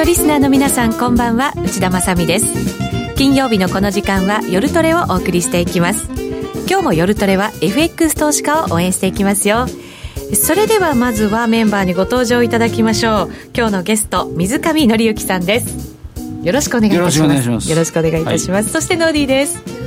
[0.00, 1.52] のリスナーの皆さんこんばんは。
[1.62, 2.46] 内田まさです。
[3.16, 6.08] 金曜日のこの時間は夜トレをお送りしていきます。
[6.66, 9.66] 今日も夜トレは FX 投資家を応援していきますよ。
[10.32, 13.30] それではまずはメンバーにご登場いただきましょう。
[13.54, 15.94] 今日のゲスト水上紀之さんです。
[16.44, 17.68] よろしくお願いいたします。
[17.68, 19.79] よろしくお願いいたします、はい、そしてノーディーです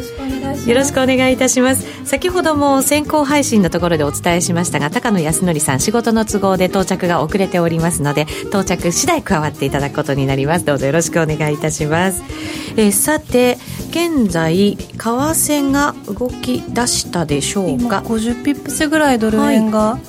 [0.68, 2.06] よろしくお願いいたします。
[2.06, 10.66] 先ほども先行配信のところでお伝えしましたが高野康則さん仕事の都合で到着が遅れておりますので到着次第加わっていただくことになります。
[10.66, 12.24] どうぞよろしくお願いいたします。
[12.78, 13.58] えー、さて
[13.90, 20.00] 現在為替が動き出したでしょうか？50ピップスぐらいドル円が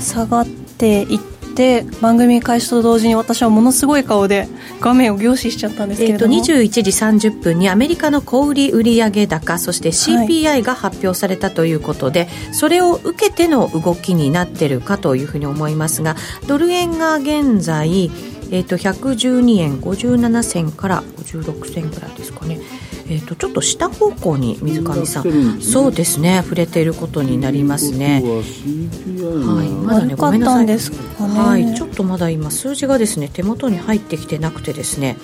[0.00, 4.46] 下がっていってで番組開始と同時に私はものすごい顔で
[4.80, 6.90] 画面を凝視しちゃったんですけれども、えー、と21時
[7.30, 16.14] 30分にアメリカの小売売上高そして CPI が発表されたということで、はい、それを受けての動きになってるかというふうに思いますが
[16.46, 18.04] ドル円が現在、
[18.50, 22.60] えー、と112円57銭から56銭ぐらいですかね
[23.08, 26.40] えーと、ちょっと下方向に水上さん、そうですね。
[26.42, 28.22] 触れていることになりますね。
[28.24, 30.76] はい、まだねごめんなさい、ね、
[31.18, 35.16] はい、ちょっとまだ今数字がですね手元に入ってきてなくてですね。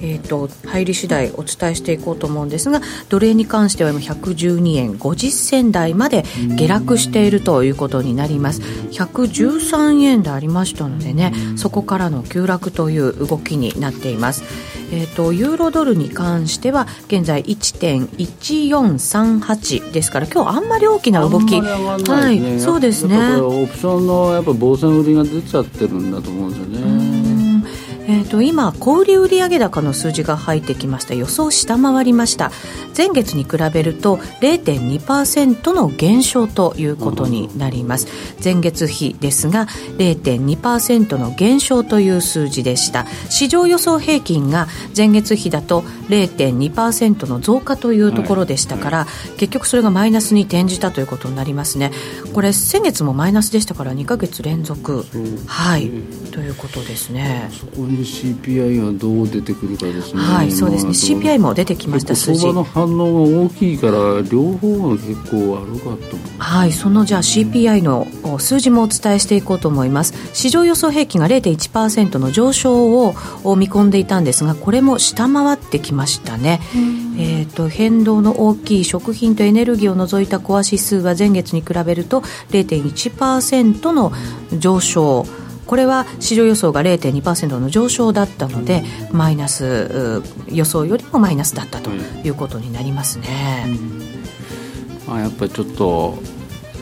[0.00, 6.24] えーと、入り次第お伝えしていこうと思うんですが奴隷に関しては今112円50銭台まで
[6.56, 8.62] 下落しているということになります。
[8.62, 14.42] 113円でありましたのでねそこからの急落という動きになっています。
[14.90, 23.36] えーと、ユーロドルに関しては現在1.1438ですから今日あんまり大きな動き、ね、はい、そうですね。
[23.36, 27.27] オプションのやっぱ防戦売りが出ちゃってるんだと思うんですよね。
[28.10, 31.12] えーと、今、小売売上高の数字が入ってきました。
[31.12, 32.50] 予想を下回りました。
[32.96, 38.08] 前月に比べると0.2%の減少ということになります。
[38.42, 39.66] 前月比ですが
[39.98, 43.06] 0.2%の減少という数字でした。
[43.28, 51.92] 市場予想平均が前月比だと0.2%の増加というところでしたから、はいはい、結局それがマイナスに転じたということになりますね。
[52.32, 55.04] これ先月もマイナスでしたから2か月連続。
[55.46, 55.90] はい。
[56.32, 57.50] ということですね
[58.04, 62.40] そこに CPI がどう出てくるかですね、はい、そうですね、CPI も出てきました数字。
[62.40, 63.92] 相場の反応が大きいから、
[64.30, 68.06] 両方が結構悪かったはい、そのじゃあ CPI の
[68.38, 73.14] 数字もお伝えしていこうと思います、市場予想平均が0.1%の上昇を
[73.56, 76.60] 見込んでいたんですが、これも下回ってきましたね。
[77.20, 82.20] えーと、変動の大きい食品とエネルギーを除いたコア指数は前月に比べると
[82.50, 84.12] 0.1%の
[84.56, 85.26] 上昇。
[85.68, 91.90] これは市場予想が0.2%の上昇だったので、マイナス予想よりもマイナスだったと
[92.24, 93.66] いうことになりますね。
[95.06, 96.18] まあ、やっぱりちょっと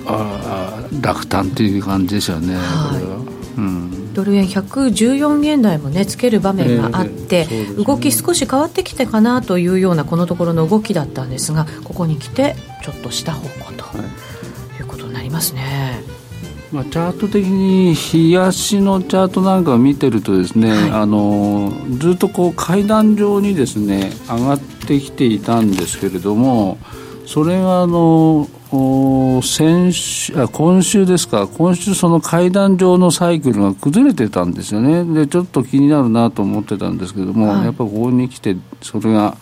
[0.07, 3.19] あ落胆という感じでしょうね、はい、これは。
[3.59, 13.85] うんドル円114円台もねつける場面があって、えーね、動き少し変わってきてかなというようなこのところの動きだったんですがここに来てちょっと下方向と
[14.79, 16.16] いうことになりますね。
[16.73, 26.79] まあ、チャート的に冷やしのチャートなんかを見てるとですね、はい、あのずっとこう階段状にですね上がってきていたんですけれども
[27.25, 28.49] それがあの
[29.43, 39.37] 先週あ今週ですか、今週、その階段状のサイクルが崩れてたんですよね、でちょっと気になるなと思ってたんですけども、はい、やっぱりここに来て、それが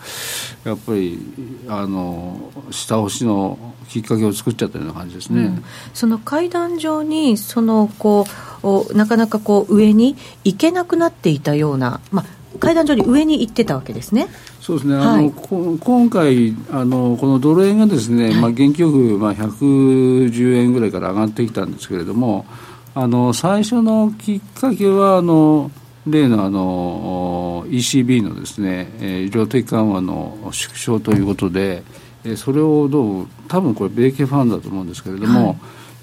[0.63, 1.19] やっぱり
[1.67, 3.57] あの下押しの
[3.89, 8.25] きっかけを作っちゃったような感じですね、うん、その階段状にそのこ
[8.63, 12.25] うなかなかこう上に行けなくなっていたような、まあ、
[12.59, 14.27] 階段上に上に行ってたわけですね。
[14.61, 22.45] そうですね、はい、あの今回あの、このドル円がですね、はい、まあ、元気よく、まあ、110円ぐらいから上がってきたんですけれども、
[22.93, 25.69] あの最初のきっかけはあの、
[26.07, 31.83] 例のあの ECB のですね、え量的緩和の縮小ということで、
[32.23, 35.55] えそれをどう、多分これ、米系ファンだと思うんですけれども、は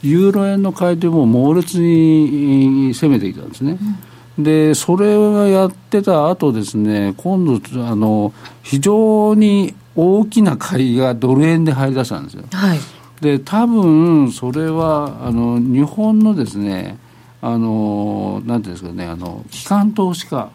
[0.02, 3.78] い、ユーロ円の買い手も猛烈に攻めてきたんですね。
[3.80, 8.32] うんでそれをやってた後ですね今度あの
[8.62, 12.44] 非常に大きな買いがドル円で入り出したんですよ。
[12.50, 12.78] はい、
[13.20, 16.98] で多分それはあの日本のですね
[17.42, 20.50] あのなんていうんですかねあの機関投資家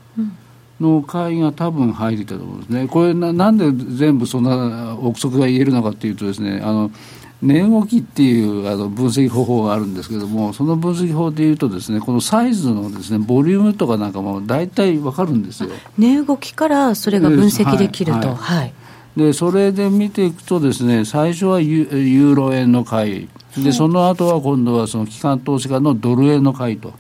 [0.80, 2.88] の買いが多分入りたと思うんですね。
[2.88, 6.92] これななんで全部そんな憶測が言えるのかっていうとですねあの
[7.42, 15.70] 値動きっていうあの分析方法があるんですけれども、その分析法でいうとですね、このサイズのですねボリュームとかなんかも大体わかるんですよ。
[15.98, 18.20] 値動きからそれが分析できると。
[18.20, 18.74] はい、はい、
[19.16, 23.30] でそれで見ていくとですね、最初はユユーロ円の買い、
[23.64, 26.94] でその後は今度はその機関投資家のドル円の買いと。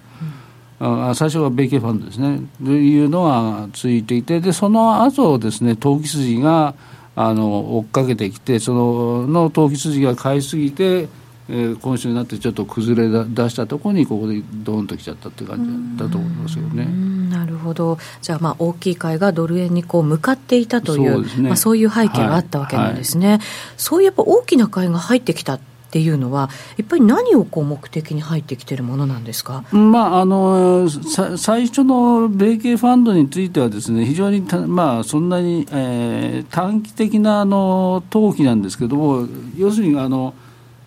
[0.80, 6.76] あ最初は米系ファンドですね、というのがついていて、でその後ですね、投機筋が
[7.20, 11.10] あの追っかけてきて、そのの投機筋が買いすぎて、
[11.50, 16.86] えー、今週になってちょっと崩れ出したところに、ここでどーンときちゃったっていう感じだと思いますよね。
[17.32, 23.28] なるほど、じゃあ、まあ、大きい買いがドル円にこう向かっていたという、そう、ね,、まあ、そういう背景があったわけなんですね。
[23.28, 23.48] はいはい、
[23.78, 25.60] そういうやっぱ大きな買いが入ってきた
[25.98, 39.28] っていうのは、やっぱり何をこう目的に入ってきてるものなんですか、まあ、あの最初の米系ファンドについてはですね、非常にまあ、そんなに、えー、短期的なあの投機なんですけれども、
[39.58, 40.36] 要するにあの、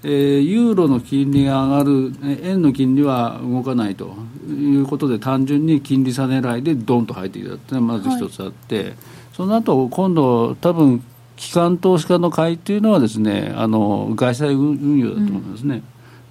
[0.04, 2.12] えー、ユーロの金利が上がる、
[2.44, 4.14] 円の金利は動かないと
[4.48, 8.94] いうことで、単純に金利差狙いでどんと入ってきたというのがまず一つあって、はい、
[9.32, 11.02] その後今度、多分
[11.40, 15.82] 機関投資家の会というのはですねあの外債運用だと思いますね、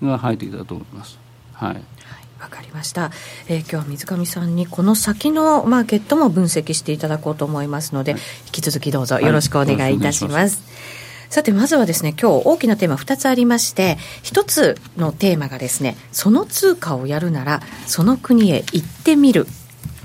[0.04, 1.20] うん、が入ってきたと思います。
[1.54, 1.82] はい。
[2.40, 3.12] わかりました、
[3.50, 10.62] えー、今日は水上さんにこの先のマーケットも分析していただこうと思いますので、はい、引き続きどうぞよろしくお願いいたします。
[10.62, 10.70] は
[11.28, 19.48] い、さてまずはですね今日大きなテーマ2つありまして1つのテーマがですねその通貨をやるならその国へ行ってみる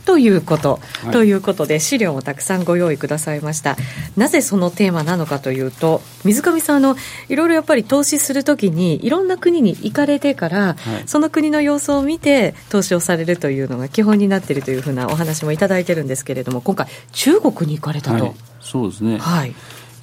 [0.04, 3.76] ということ、はい、ということで資料もたくさんご用意くださいました。
[4.16, 6.96] なぜそのテーマなのかというと水上さんの
[7.28, 19.18] いろいろやっぱり投資するときにいろんな国に行かれてから、はい、その国の様子を見て投資をされるというのが基本になっているというふうなお話もいただいてるんですけれども今回中国に行かれたと、はい、そうですね。
[19.18, 19.54] はい。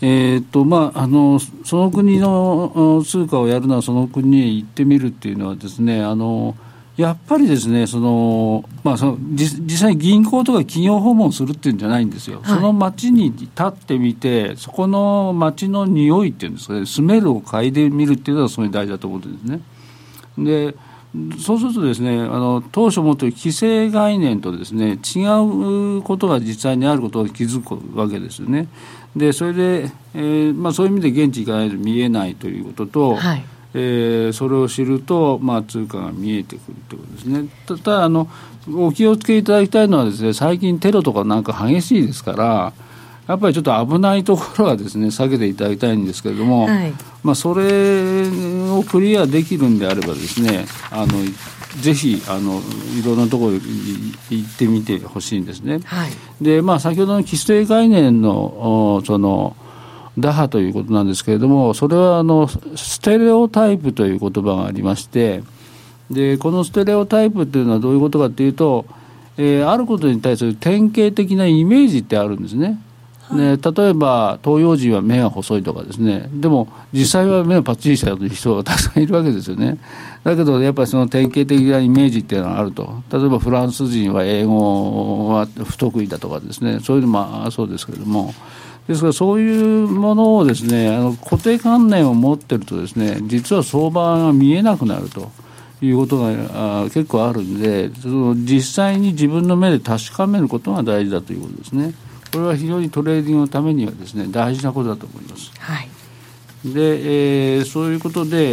[0.04, 6.56] えーとまあ、あのその国の通貨をやるのはその国へ行ってみるっていうのはですねあの、
[7.02, 19.62] やっぱりですね、そのまあ、その実際、銀行とか企業訪問するっていうんじゃないんですよ、はい、その街に立ってみて、そこの街の匂いっていうんですかね、スメルを嗅いでみるっていうのは、すごい大事だと思うんですね。
[20.38, 20.76] で
[21.44, 25.26] そうするとですね、あの当初持っている規制概念とですね違
[25.98, 28.70] うことが実際にあることを気づくわけですよね。
[29.14, 37.50] でそれで、えーまあ、そういう意味で現地行かないと見えないということと、はいえー、それを知ると、まあ、通貨が見えてくるということですね。
[37.66, 38.28] ただあの
[38.74, 42.74] お気をつけいただきたいのはですね最近テロとかなんか激しいですから
[43.28, 48.28] やっぱりちょっと危ないところはですね避けていただきたいんですけれども、はい、まあ、それ
[48.70, 51.14] をクリアできるんであればですねあの
[51.82, 52.62] ぜひあの
[53.00, 53.60] いろんなところに
[54.30, 55.80] 行ってみてほしいんですね。
[55.86, 59.56] はい、でまあ先ほどの規制概念のその
[60.18, 65.44] 打破ということなんですけれども、それはあのステレオタイプという言葉がありまして、
[66.10, 68.86] でこのステレオタイプというのはどういうことかというと、
[69.38, 72.82] えー、あることに対する典型的なイメージってあるんですね。
[73.32, 76.30] ね、例えば東洋人は目が細いとかですね。
[76.34, 79.78] でも実際は目がパッチリした人がたくさんいるわけですよね。
[80.24, 83.02] だけどやっぱりその典型的なイメージっていうのがあると。
[83.12, 86.80] 例えばフランス人は英語は不得意だとかですね。
[86.82, 88.34] そういうのもそうですけれども
[88.92, 95.32] ですからそういうものをですねあの固定観念を持ってるとですね実は相場が見えなくなると
[95.82, 101.94] いうことがあ結構あるんでその実際に自分の目で確かめることが大事だということですね。
[102.32, 105.52] これは非常にトレーディングのためにはですね大事なことだと思います。
[105.60, 105.90] はい
[106.66, 108.52] で、えー、そういうことで、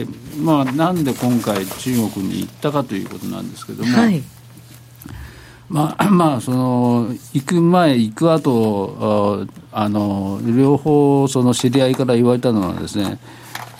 [0.00, 4.20] えーまあ、なんで今回中国に行ったかということなんですけども、はい、
[5.68, 13.18] まあ、 まあ、その、行く前、行く後、あの、両方、その知り合いから言われたのはですね、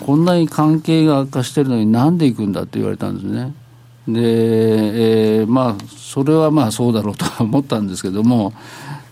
[0.05, 3.53] こんなに関係が悪化してるのになんで行くんだって言われたんですね。
[4.07, 4.21] で、
[5.39, 8.53] えー、まあ、それはまあそうだろうと思ったんですけども、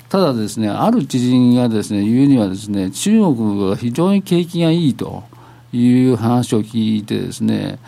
[0.10, 5.24] ただですね、ある知人がですね、言うにはですね、中国が非常に景気がいいと
[5.74, 7.80] いう話を聞いてですね、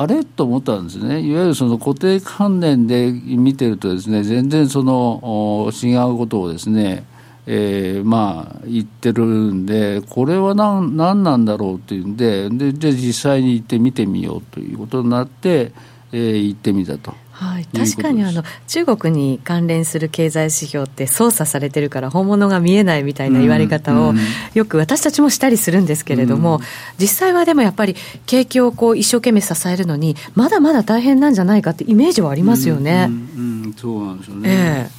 [0.00, 7.04] あれと思ったんですね、いわゆるその固定観念で見てると、ですね全然その違うことをですね、
[7.46, 15.72] えー、まあ言ってるんで、これは何何なんだろうっていうんでで、じゃあ実際に行って見てみようということになって、
[16.12, 17.12] えー、行ってみたと。
[17.38, 24.12] はい、確かにあの中国に関連する経済指標って操作されてるから本物が見えないみたいな言われ方を
[24.54, 26.60] よく私たちもしたりするんですけれども、
[26.98, 27.94] 実際はでもやっぱり
[28.26, 33.06] 景気をこう一生懸命支えるのにまだまだ大変なんじゃないかってイメージはありますよね。
[33.08, 34.90] うん、うん、そうなんですよね、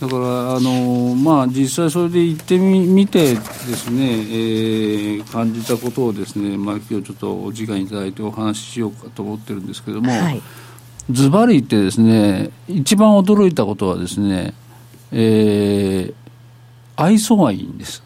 [0.00, 10.40] えー、だからあの、まあ、実際それで行ってみ見てですね、えー、感じたことをですね、まあ、今日ちょっとお時間いただいてお話ししようかと思ってるんですけども、はい
[11.10, 14.54] ズバリ言ってですね、一番驚いたことはですね、
[15.10, 16.14] えー、
[16.96, 18.02] 愛想がいいんです。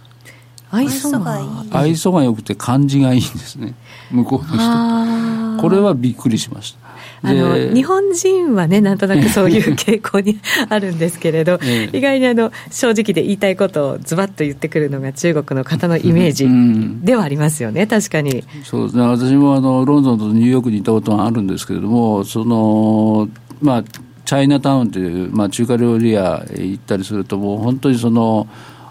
[0.71, 1.49] 愛想がいい。
[1.73, 3.75] 愛想が良くて感じがいいんですね。
[4.11, 6.86] 向こうの人これはびっくりしました
[7.27, 16.49] あの日本人はね、なんとなくそういう傾向にあるんですけれど、 ええ、意外にあの正直で言いたいことをズバッと言ってくるのが中国の方のイメージ
[17.05, 18.45] ではありますよね、うん、確かに。
[18.63, 23.29] そうですね、私もあのロンドンとニューヨークに行ったことがあるんですけれども、その
[23.61, 23.85] まあ、
[24.27, 28.49] チャイナタウンという、まあ、中華料理屋へ行ったりすると、もう本当にその、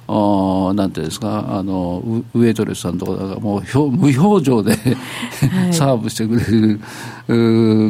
[0.07, 1.45] おなんていうんですか？
[1.57, 6.79] あのウエイトレスさんとかがもう 無表情ではい、サーブしてくれる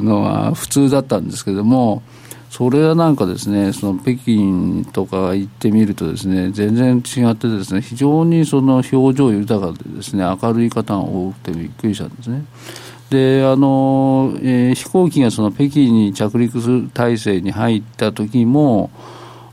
[0.03, 2.01] のは普通だったんですけども
[2.50, 12.45] それはなんかですねその北京とか行ってみるとですね全然違ってですね非常にその表情豊かでですね明るい方が多くてびっくりしたんですね。
[13.10, 18.89] であの、えー、飛行機がその北京に着陸する体制に入った時も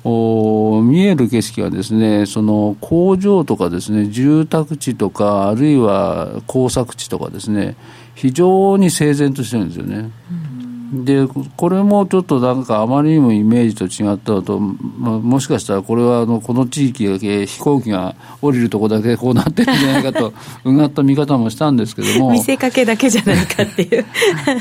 [0.05, 7.77] お見える景色はですねその工場とかですね住宅地とかあるいは工作地とかですね
[8.15, 10.11] 非常に整然としてるんですよね。
[10.57, 10.62] うん
[10.93, 20.35] でこれもちょっとなんかあまりにもイメージと違ったと、まあ、もしかしたらこれはあのこの地域だけ飛行機が降りるとこだけこうなってるんじゃないかと
[20.65, 22.33] うがった見方もしたんですけども。
[22.33, 24.05] 見せかけだけじゃないかっていう。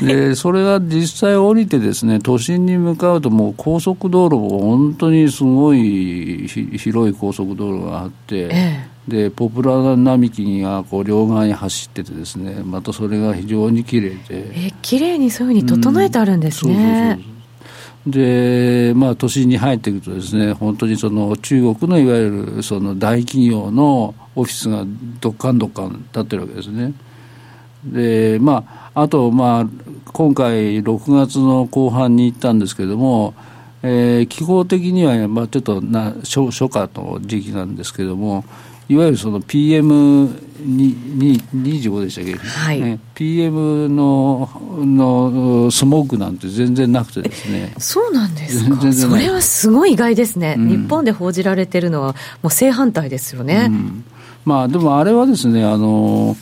[0.06, 8.48] でそれが実際降りてですね都心に向かうともう高速道路も本当にすごい広い高速道路があって、え
[8.88, 14.66] えでポプラ並木がこう両側に走っててですねまたそれが非常に綺麗で。
[14.68, 17.18] え綺麗にそういうふうに整えてあるんですね、
[18.06, 24.84] でまあ都心に入っていくとですね本当にその中国のいわゆるその大企業のオフィスが
[25.20, 26.92] どっかんどっかん立ってるわけですね。
[27.84, 29.66] でまああとまあ
[30.12, 33.34] 今回6月の後半に行ったんですけれども
[33.84, 38.44] えー、気候的には、まあ、ちょっとな初初夏の時期なんですけれども、
[38.92, 42.80] いわゆるその PM25 でしたっけ、はい。
[42.80, 47.72] ね、PM ののスモークなんて全然なくてですね。
[47.78, 48.92] そうなんですか？
[48.92, 54.04] それはすごい意外ですね、うん、日本で報じられてるのはもう正反対ですよね、うん、
[54.44, 56.36] まあでもあれはですねあの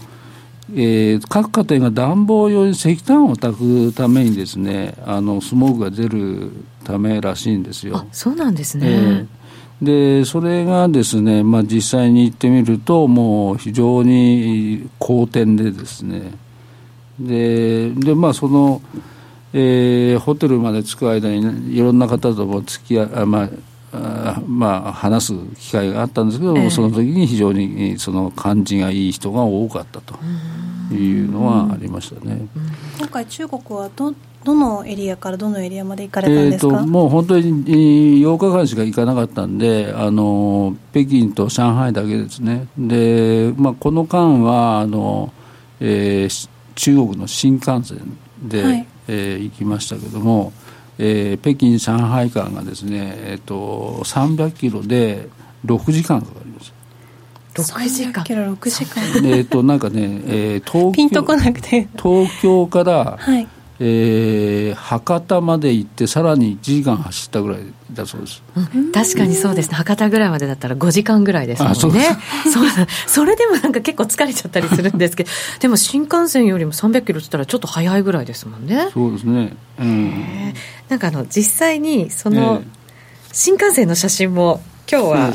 [0.73, 6.53] えー、各家庭が暖房用に石炭を炊くためにですねあのスモークが出る
[6.85, 8.07] ためらしいんですよ。
[8.13, 9.27] そうなんですね、えー
[9.83, 16.33] でそれがですね、まあ、実際に行ってみるともう非常に好転でですね。
[17.19, 18.83] ででまあその、
[19.53, 23.51] えー、ホテルまで着く間にいろんな方とも付き合いまあ
[23.93, 30.15] あまあ、話す機会があったんですけども、えー、その時に非常にその感じがいい人が多かったと
[30.95, 32.47] いうのはありましたね。
[32.99, 45.33] 今回中国はどどのエリアからどのエリアまで行かれたんですか、えーと、もう本当に8日間しか行かなかったんで、あの北京と上海だけですね、でまあ、この間はあの、
[45.81, 50.53] えー、中国の新幹線で、はい、えー、行きましたけども、
[50.99, 55.29] えー、北京、上海間がですね、えーと、300キロで
[55.67, 56.73] 6時間かかります。
[57.55, 59.03] 6時間キロ6時間。
[59.27, 61.09] えっとなんかね、えー、東京
[61.97, 63.47] 東京から、はい
[63.83, 69.77] えー、博多まで行ってさらに1時間走ったぐらいだそうです、うん、確かにそうですね。
[69.77, 71.77] 博多ぐらいまでだったら5時間ぐらいですもんね。
[71.79, 71.93] そう
[73.07, 78.91] それでもなんか結構疲れちゃったりするんですけど でも新幹線よりも300キロって言ったらちょっと早いぐらいですもんね。
[78.93, 80.55] そうですね、うん、
[80.91, 82.63] なんかあの実際にその
[83.33, 84.61] 新幹線の写真も
[84.91, 85.35] 今日は、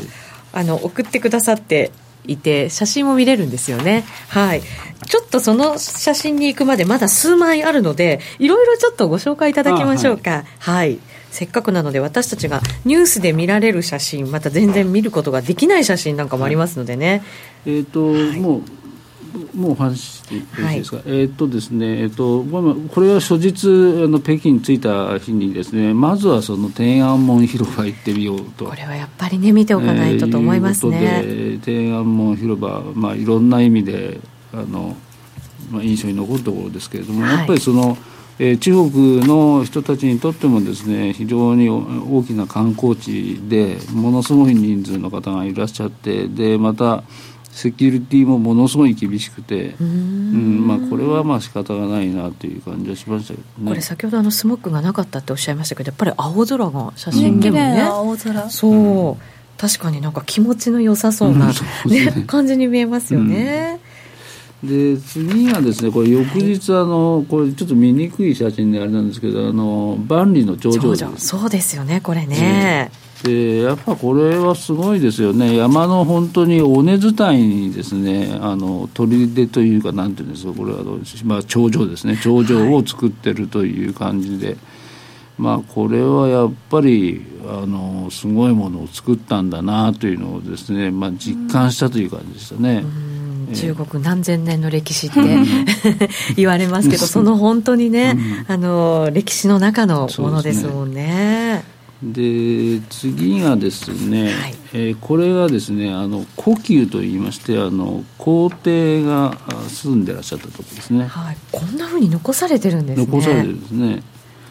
[0.52, 1.90] あの送ってくださって
[2.28, 4.04] いて写真も見れるんですよね。
[4.28, 4.62] はい。
[5.06, 10.30] ちょっとその写真に行くまでまだ数枚あるのでいろいろちょっとご紹介いただきましょうか。
[10.30, 10.98] はい、はい、
[11.30, 17.22] せっかくなので私たちがニュースで見られる写真また全然見ることができない写真なんかもありますのでね、
[17.64, 18.62] はい、えっ、ー、と、はい、もう
[19.54, 23.66] もうお話してよろしいですか、はい、えっ、とですね、えっ、と、これは初日
[24.04, 28.66] あの北京に着いた日にですねまずはその天安門広場行ってみようと。
[28.66, 34.20] これはやっぱりね見ておかないとと思いますね、えー、天安門広場、まあ、いろんな意味で
[34.52, 34.96] あの、
[35.70, 37.96] まあ、印象に残るところですけれども、はい、やっぱりその、
[38.38, 47.02] えー、中国の人たちにとってもですね非常に大きな観光地でものすごい人数の方がいらっしゃってでまた
[47.56, 50.66] セキュリティもものすごい厳しくてうん。
[50.66, 53.70] まあ、これはまあ仕方がないなという感じはしましたけどね。
[53.70, 58.50] これ先ほどあのスモッグがなかったっておっしゃいましたけどやっぱり青空が写真でもね、青空。
[58.50, 59.16] そう、うん、
[59.56, 63.80] 確かになんか気持ちの良さそうな、うんね、ね、感じに見えますよね。
[64.62, 72.90] で次がですねこれ翌日あのこれちょっと見にくい写真であれなんですけどあの万里の長城そうですよねこれね、
[73.26, 80.78] でやっぱこれはすごいですよね、山の本当に尾根伝いにですね、あの砦というか、なんていうんですか、これは、
[81.24, 84.56] まあ、頂上ですね、頂上を作ってるという感じで、はい、
[85.38, 92.84] まあ、これはやっぱりあのすごいものを作ったんだなというのをですね、まあ、実感したという感じでしたね。
[93.54, 95.20] 中国何千年の歴史って
[96.36, 98.18] 言われますけど、 その本当にね、
[98.48, 101.75] あの歴史の中のものですもんね。
[102.02, 109.38] で次がですね、はい、えー、これがですねあの故宮といいましてあの皇帝が
[109.68, 113.06] 住んでらっしゃったところですね、はい、こんなふうに残されてるんですね。
[113.06, 114.02] 残されてるんですね。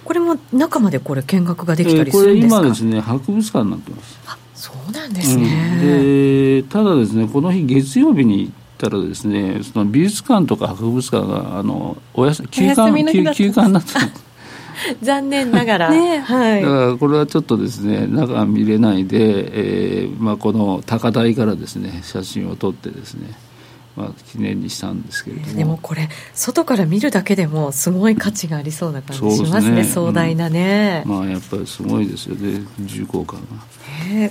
[0.03, 4.19] これも中までこれ見学ができたりするんですか、えー、これ今ですね博物館になってます。
[4.27, 12.91] あそうなんですね、うん、でただですねこの日月曜日に行ったらですねその美術館とか博物館があのおやす休館
[13.33, 13.91] 休館になって
[15.01, 23.44] 残念ながら、ね、はい、だからこれはちょっとですね中見れないで、えーまあ、この高台からですね写真を撮ってですね
[23.95, 25.53] まあ、記念にしたんですけれども。
[25.53, 32.35] でもこれ外から見るだけでもすごい価値がありそうな感じしますね、ね、壮大なね、うん、まあやっぱりすごいですよ。
[32.35, 33.75] ね重厚感が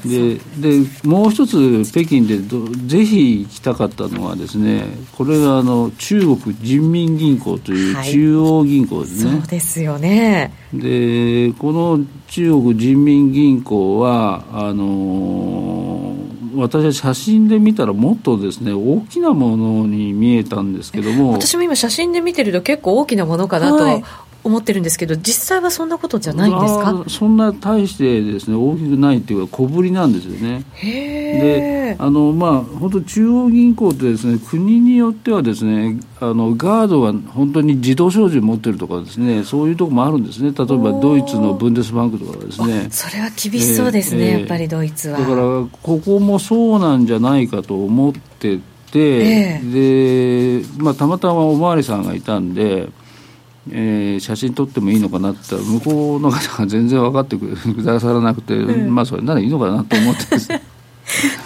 [0.05, 4.85] ででもう一つ北京でどぜひ行きたかったのはですね
[5.17, 10.53] これがあの中国人民銀行という中央銀行ですね、はい、そうですよね。
[10.73, 16.15] でこの中国人民銀行はあの
[16.57, 21.33] 私は写真で見たらもっとですね大きなものに見えたんですけども。
[21.33, 24.05] 私も今写真で見てると結構大きなものかなと
[24.45, 27.05] 思ってるんですけど、実際はそんなことじゃないんですか？
[27.09, 30.65] そんな大してですね大きくないっていうか小ぶりなんですよね。
[30.83, 40.53] であのまあ本当中央銀行ってですね国によってはですねあのガードが本当に自動小銃持ってるとかですねそういうところもあるんですね。
[40.53, 42.89] 例えばドイツのブンデスバンクとかですね。
[42.91, 45.19] それは厳しそうですね、えー、やっぱりドイツは。
[45.19, 45.37] だから
[45.83, 48.59] ここもそうなんじゃないかと思って
[48.93, 52.89] て、えー、でまあたまたまおまわりさんがいたんで
[53.71, 60.25] えー、写真撮ってもいいのかなって向こうの方が全然分かってくださらなくて、うん、まあそれならいいのかなと思って。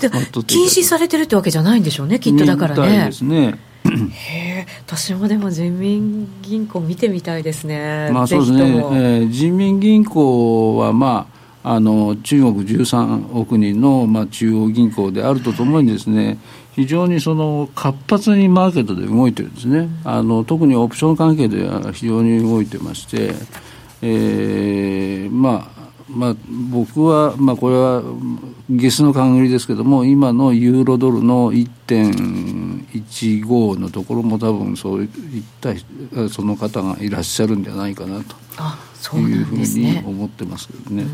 [0.01, 0.09] で
[0.47, 3.07] 禁止されてるってわけじゃないんでしょうねきっとだからね。
[3.07, 3.59] ですね。
[3.85, 8.11] へえ私もでも人民銀行見てみたいですね。
[8.13, 11.39] まあそうですね、えー、人民銀行はまあ
[11.75, 16.39] あの中国13億人の、まあ、中央銀行であるとともにですね、
[16.79, 23.33] 非常にその活発にマーケットで動いてるんですね、あの特にオプション関係では非常に動いてまして、
[24.01, 26.37] えー、まあまあ、
[26.71, 28.05] 僕は、まあ、これは
[28.71, 35.09] ゲスの勘繰りですけども、今のユーロドルの1.15のところも多分そういっ
[35.61, 35.75] た
[36.31, 38.37] その方がいらっしゃるんじゃないかなと。
[39.17, 41.05] いうふうに思ってますけどね、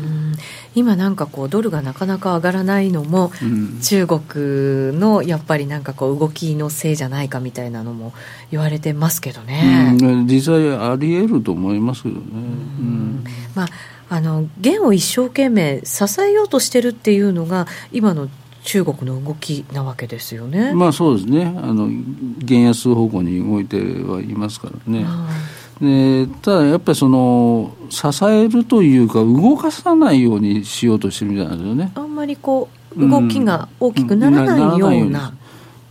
[0.73, 8.13] 今なんかこうドルがなかなか上がらないのも、うん、中国のやっぱりなんかこう動きのせいじゃないかみたいなのも
[8.51, 12.21] 言われてますけどね、うん、実際あり得ると思いますけどね、
[13.55, 13.67] まあ
[14.07, 18.29] あの元を一生懸命支えようとしてるっていうのが今の
[18.63, 20.73] 中国の動きなわけですよね。
[20.73, 21.45] まあそうですね。
[21.45, 21.87] あの
[22.39, 25.05] 減安方向に動いてはいますからね。
[25.81, 31.91] でただやっぱりその支えるというか動かさないようにしようとしてるみたいなんですよね。
[31.95, 35.33] あんまりこう動きが大きくならないような。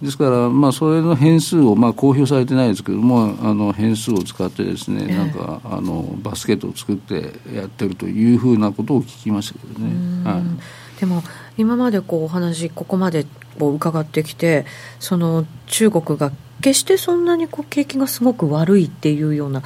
[0.02, 10.24] ですから、まあ、それの変数を、まあ、公表されてないですけどもあの変数を使ってですね、なんかあのバスケットを作ってやってるというふうなことを聞きましたけどね。
[10.24, 11.22] はい、でも
[11.56, 13.24] 今までこうお話ここまで
[13.58, 14.66] こう伺ってきて
[14.98, 19.62] その中国が決してそんなにこう景気がすごく悪いっていうような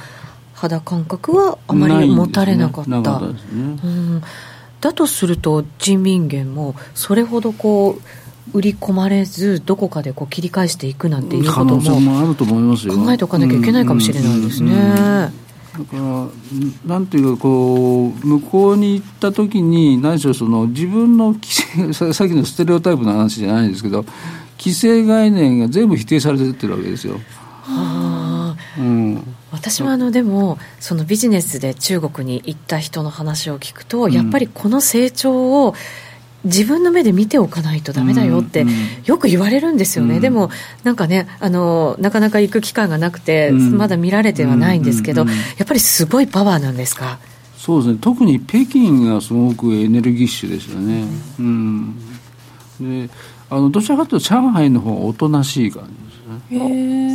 [0.53, 2.91] 肌感覚はあまり持たれなかった。
[2.91, 2.99] ね、
[3.53, 4.23] うん、
[4.81, 7.97] だとすると人民元もそれほどこ
[8.53, 12.95] う売り込まれずどこかでこう切り返していくなんていうこともあると思いますよ。
[12.95, 15.31] 考えておかなきゃいけないかもしれないですね。
[15.79, 16.27] だから
[16.85, 21.35] なんていうかこう向こうに行った時に何しろその自分の
[21.93, 24.03] さっきのステレオタイプの話じゃないんですけど
[24.59, 27.15] 既成概念が全部否定されてってるわけですよ。
[27.63, 35.75] はあ、うん、私はあのでもそのビジネスで中国に行った人の話を聞くと、やっぱりこの成長を
[36.43, 38.65] 自分の目で見ておかないとだめだよって
[39.05, 40.49] よく言われるんですよね、うん、でも
[40.83, 45.31] なんかねあのなかなか行く機会がなくて、うん、まだ見られてはないんですけど、や
[45.63, 47.19] っぱりすごいパワーなんですか？
[47.57, 47.99] そうですね。
[48.01, 51.03] 特に北京がすごくエネルギッシュですよね、
[51.39, 51.95] うん、
[52.79, 53.09] で
[53.49, 56.09] あのどちらかというと上海の方がおとなしい感じ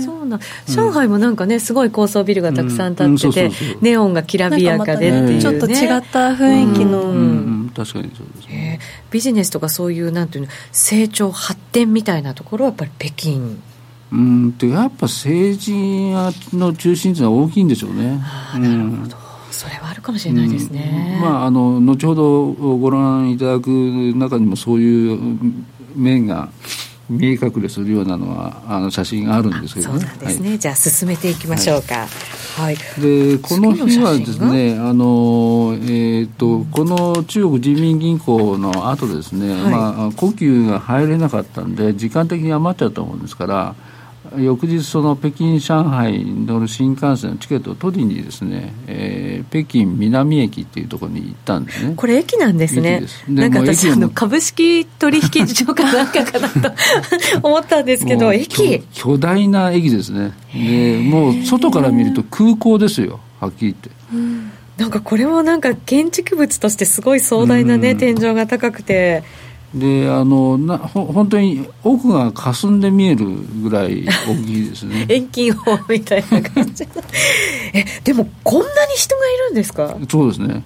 [0.04, 8.78] そうな上海もなんかね、すごい高層ビルがたくさん建ってて、ネオンがきらびやかでっていう、ね、ちょっと違った雰囲気の、うん確かにそうですね、
[9.10, 13.56] ビジネスとかそういうなんていうの成長発展みたいなところはやっぱり北京
[14.12, 15.72] うんとやっぱ政治
[16.56, 18.20] の中心というのは大きいんでしょうね。
[18.54, 19.16] なるほど、
[19.50, 21.14] それはあるかもしれないですね。
[21.16, 23.68] うん、まああの後ほどご覧いただく
[24.14, 25.52] 中にもそういう
[25.94, 26.48] 面が
[27.08, 30.00] 見え隠れするようなのはあの写真があるんですけどね。
[30.00, 30.48] そうなんですね。
[30.50, 32.06] はい、じゃあ進めていきましょうか。
[32.56, 32.76] はい。
[33.00, 43.74] でこの日はですね、あのえっ、ー、とこの中国人民銀行の後ですね、はい、まあ呼吸が入れなかったんで時間的に余っちゃったもんですから。
[44.38, 51.94] 翌日その北京上海に乗る新幹線のチケットを取りにですね、えー、北京南駅っていうところに行ったんですね。
[51.96, 53.02] これ駅なんですね。
[53.28, 56.72] なんか私あの株式取引所かなんかかなと
[57.42, 58.80] 思ったんですけど駅。
[58.92, 60.32] 巨大な駅ですね。
[60.52, 64.52] でもう外から見ると空港ですよはっきり言って、うん。
[64.76, 69.22] なんかこれもなんか建築物としてすごい壮大なね、うん、天井が高くて
[69.74, 75.06] であのなほ本当に奥が霞んで見えるぐらい大きいですね。
[75.10, 76.86] 遠近法みたいな感じ。
[77.72, 79.96] えでもこんなに人がいるんですか？
[80.08, 80.62] そうですね。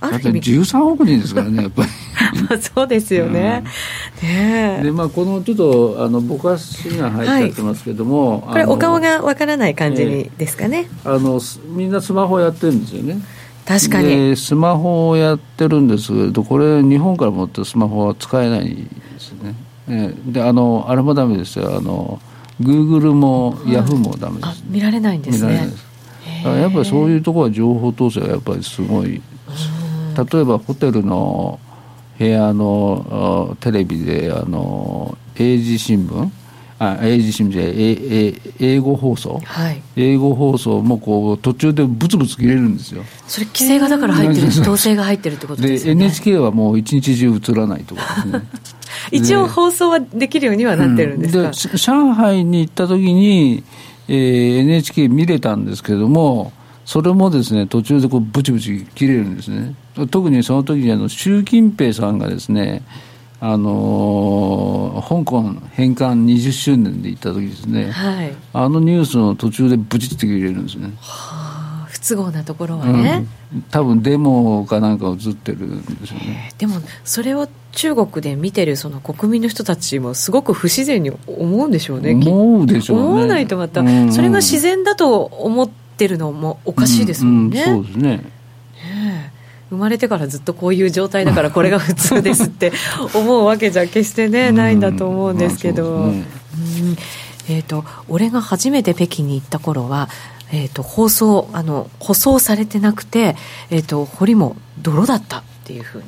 [0.00, 0.40] ある意味。
[0.40, 1.88] 13億人ですからねやっぱり。
[2.60, 3.64] そうですよね。
[4.22, 11.40] うん、ねでまあこのちょっとあのぼかしが入っちゃってますけども、はい、これお顔がわからない感じにですかね、あの
[11.74, 13.18] みんなスマホやってるんですよね
[13.66, 14.36] 確かに。
[14.36, 19.54] スマホをやってるんですけどこれ日本から持ってるスマホは使えないですね、
[19.88, 21.76] えであのあれもダメですよ。
[21.76, 22.20] あの
[22.60, 25.68] グーグルもヤフーもダメです、ね、見られないんですね。
[26.44, 29.22] やっぱりそういうところは情報統制がやっぱりすごい。
[30.14, 31.58] 例えばホテルの
[32.18, 36.30] 部屋のテレビであの英字新聞
[36.84, 43.04] あ英字新聞じゃ英語放送、はい、英語放送もこう途中でブツブツ切れるんですよ。
[43.28, 46.00] それ規制がだから入ってる統制が入ってるってことですよね。
[46.00, 48.42] で NHK はもう一日中映らないとかね。
[49.12, 53.62] 一応放送はできるようにはなってるんですか、うん、で上海に行った時に、
[54.08, 56.52] えー、NHK 見れたんですけれども
[56.84, 59.74] それもですね途中でこうブチブチ切れるんですね。
[60.10, 62.82] 特にその時にあの習近平さんがですね
[63.44, 70.92] あのー、香港返還20周年で行った時ですね、はい、あのニュースの途中でブチッと入れるんですね。
[71.00, 76.52] はあ、不都合なところはね、うん、多分デモかなんか映ってるんですよね。
[76.56, 82.12] でもそれを中国で見てるその国民の人たちもすごく不自然に思うんでしょうね。
[82.12, 83.02] 思うでしょうね。
[83.02, 87.64] 思わないとまた、うんうん、それが自然だと思ってるのもおかしいですもんね。
[87.64, 88.41] うんうん、そうですね。
[89.72, 92.72] 生まれてからずっとこういう状態だからこれが普通ですって
[93.14, 96.24] 思うわけじゃ決してねないんだと思うんですけど、まあね、
[97.48, 100.10] えーと、俺が初めて北京に行った頃は、
[100.52, 103.34] えーと、放送あの舗装されてなくて、
[103.70, 106.04] えーと、堀も泥だったっていうふうに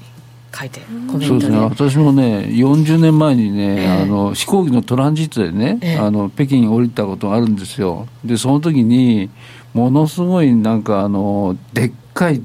[0.55, 1.27] 書いてコメントで。
[1.27, 1.59] そうですね。
[1.59, 8.09] 私もね40年前にね、えー、あの飛行機のトランジットでね、えー、あの北京に降りたことがあるんですよ。
[8.27, 9.31] でその時に
[9.73, 12.43] ものすごいなんかあのでっかい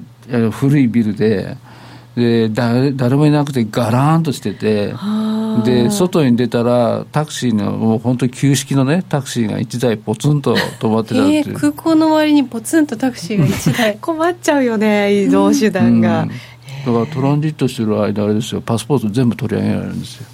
[0.51, 1.57] 古いビルで
[2.15, 4.93] で誰誰もいなくてガラーンとしてて
[5.63, 13.97] で外に出たらタクシーのもう本当に旧式のねタクシーが1台ポツンと止まってたっていう、えー、空港の周りにポツンとタクシーが1台。
[14.01, 18.61] 困っちゃうよね移動手段が、うん、だからトランジットしてる間あれですよ。
[18.61, 20.27] パスポート全部取り上げられるんですよ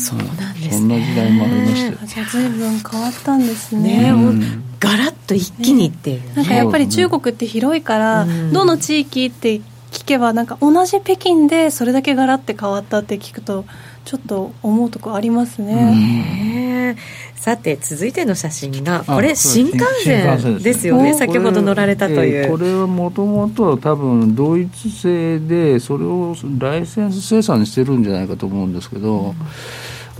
[0.00, 4.02] そうなんですね、そんな時代もありましてじゃあ随分変わったんですね。
[4.04, 9.60] ね、うん、ガラッと一気にっていう、ね、なんかやっぱり中国って広いから、どの地域って
[9.90, 13.64] 聞けばなんか同じ北京でそれだけガラッて変わったって聞くと
[14.04, 16.96] ちょっと思うとこありますね、
[17.34, 21.14] さて続いての写真がこれ新幹線ですよね。
[21.14, 29.34] 先ほど乗られたという、えー、これはもともと多分同一製でそれをライセンス生産にしてるんじゃないかと思うんですけど、うん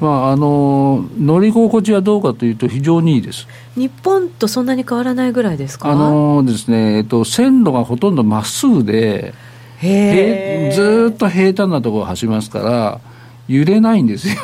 [0.00, 3.46] まあ、あの乗り心地はどうかというと非常にいいです。
[3.76, 5.90] 日本とそんなに変わらないぐらいですか？
[5.90, 9.34] あのですね、えっと、線路がほとんどまっすぐで
[9.78, 13.00] へずっと平坦なところを走りますから
[13.48, 14.34] 揺れないんですよ。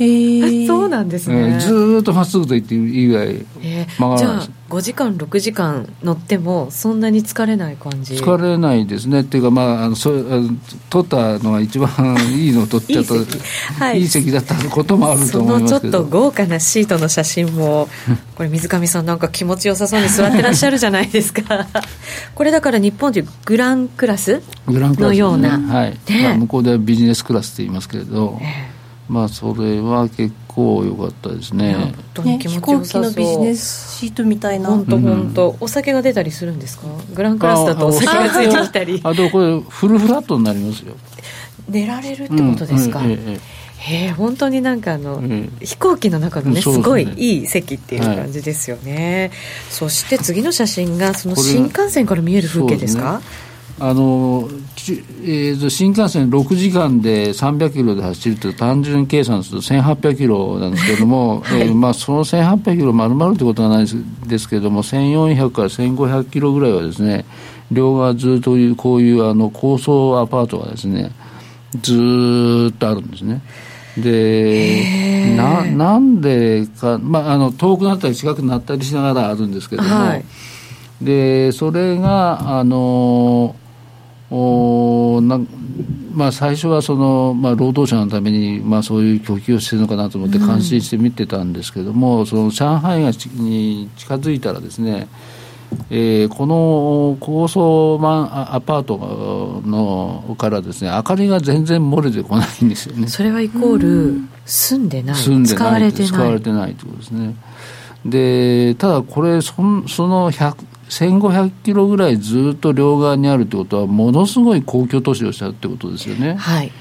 [0.00, 3.44] へ そうなんですね、ずっとまっすぐと言っていいぐらい
[3.98, 8.16] 曲がらないです5時間6時間乗ってもそんなに疲れない感じ？
[8.16, 9.20] 疲れないですね。
[9.22, 10.10] っていうかまああのそ
[10.90, 11.90] 取ったのが一番
[12.32, 13.38] いいのを取っちゃったいい席,、
[13.74, 15.92] はい、いい席だったこともあると思いますけど。
[15.92, 17.88] そのちょっと豪華なシートの写真も
[18.34, 21.66] これ水上さんなんか気持ちよさそうに座ってらっしゃるじゃないですか。
[22.34, 28.78] これだから日本でいうグランクラスのような、ね、はい、まあ、向こうではビジネスクラスって言いますけれど、えー
[29.08, 31.74] まあ、それは結構構良かったですね。
[31.74, 34.70] 本当に気持ちよさそう、ね、飛行機のビジネスシートみたいな。
[34.70, 35.56] 本当本当。
[35.60, 36.86] お酒が出たりするんですか？
[37.14, 39.00] グランクラスだとお酒がついてきたり。
[39.04, 40.96] あとこれフルフラットになりますよ。
[41.68, 43.40] 寝られるってことですか、うんええ
[43.80, 49.38] へえ本当になんかあの、うん、飛行機の中のね、すごいいい席っていう感じですよね、はい、
[49.70, 53.22] そして次の写真がその新幹線から見える風景ですか？
[53.80, 54.48] あの
[55.22, 67.24] えー、新幹線6時間で300キロで走ると単純計算すると1800キロなんですけれども、 はい、えー、まあ、その1800キロ丸々ということはないですですけれども1400から1500キロぐらいはですね
[67.70, 71.10] 両側ずっとこういうあの高層アパートがですね
[71.82, 73.42] ずっとあるんですね。
[73.96, 80.24] でななんでか、まあ、あの遠くなったり近くなったりしながらあるんですけども、はい、
[81.02, 83.56] でそれがあの
[84.30, 85.40] おな
[86.12, 95.06] まあ、最初はその、まあ、労働者のために、まあ、そういう供給をしてるのかなと思って感心して見てたんですけども、うん、その上海がに近づいたらですね、
[95.90, 103.06] えー、この高層マンアパートのからですね明かりが全然漏れてこないんですよね。
[103.06, 105.16] それはイコール住んでない。
[105.16, 106.08] 住んでない使われてない。
[106.08, 107.34] 使われてないということですね。
[108.04, 109.54] でただこれそ
[109.86, 110.30] その
[110.88, 116.34] 1500キロぐらいずっと両側にあるってことはものすごい公共投資をしたってことですよね。
[116.34, 116.72] はい。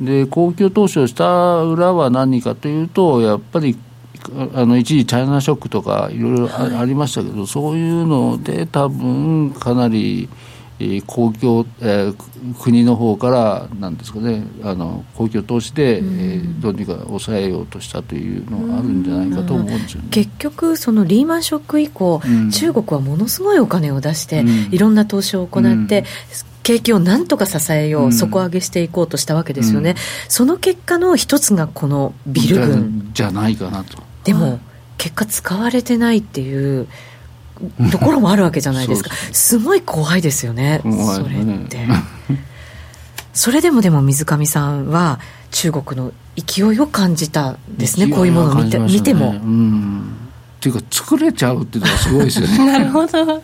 [0.00, 3.78] で公共投資をした裏は何かというとやっぱり
[4.54, 10.28] あの一時チャイナショックとかいろいろありましたけど、はい、そういうので多分かなり
[11.06, 26.04] 公共、えー、国の方からなんですかねあの公共投資で、うん、えー、どうにか抑えようとしたというのがあるんじゃないかと思うんですよね、結局そのリーマンショック以降、うん、中国はものすごいお金を出して、うん、いろんな投資を行って、
[26.62, 29.96] 景気をなんとか支えよう、底上げしていこうとしたわけですよね、
[30.28, 33.10] その結果の一つがこのビル群。
[33.12, 34.02] じゃないかなと。
[34.24, 34.60] でも、
[34.96, 36.86] 結果使われてないっていう
[37.90, 39.10] ところもあるわけじゃないですか。
[39.32, 41.86] すごい怖いですよねそれって。
[43.32, 45.20] それでもでも水上さんは
[45.50, 49.34] 中国の勢いを感じたんですねこういうものを見て,、見ても、っ
[50.60, 52.66] ていうか作れちゃうっていうのはすごいですよね。
[52.66, 53.42] なるほど。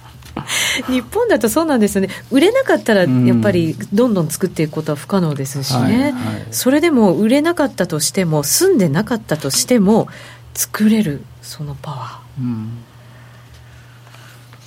[0.89, 2.11] 日本だとそうなんですよね。
[2.31, 6.13] 売れなかったらやっぱりどんどん作っていくことは不可能ですしね、はいはい、
[6.51, 10.09] それでも売れなかったとしても住んでなかったとしても
[10.53, 12.69] 作れるそのパワー、うん、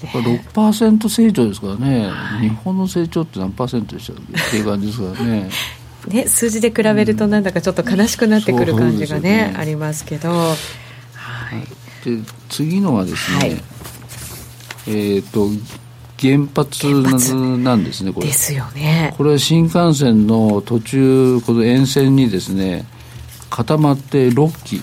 [0.07, 4.39] 6%成長ですからね、はい、日本の成長って何パーセントでしたっけ？
[4.39, 5.49] っていう感じですからね。
[6.07, 10.55] ね数字で比べるとなんだかちょっと悲しくなってくる感じがね、ね、ありますけど、は
[12.05, 15.49] い、で次のはですね、はい、えっ、ー、と
[16.19, 16.87] 原発
[17.57, 18.27] なんですねこれ。
[18.27, 19.13] ですよね。
[19.17, 22.85] これ新幹線の途中この沿線にですね
[23.49, 24.81] 固まって6基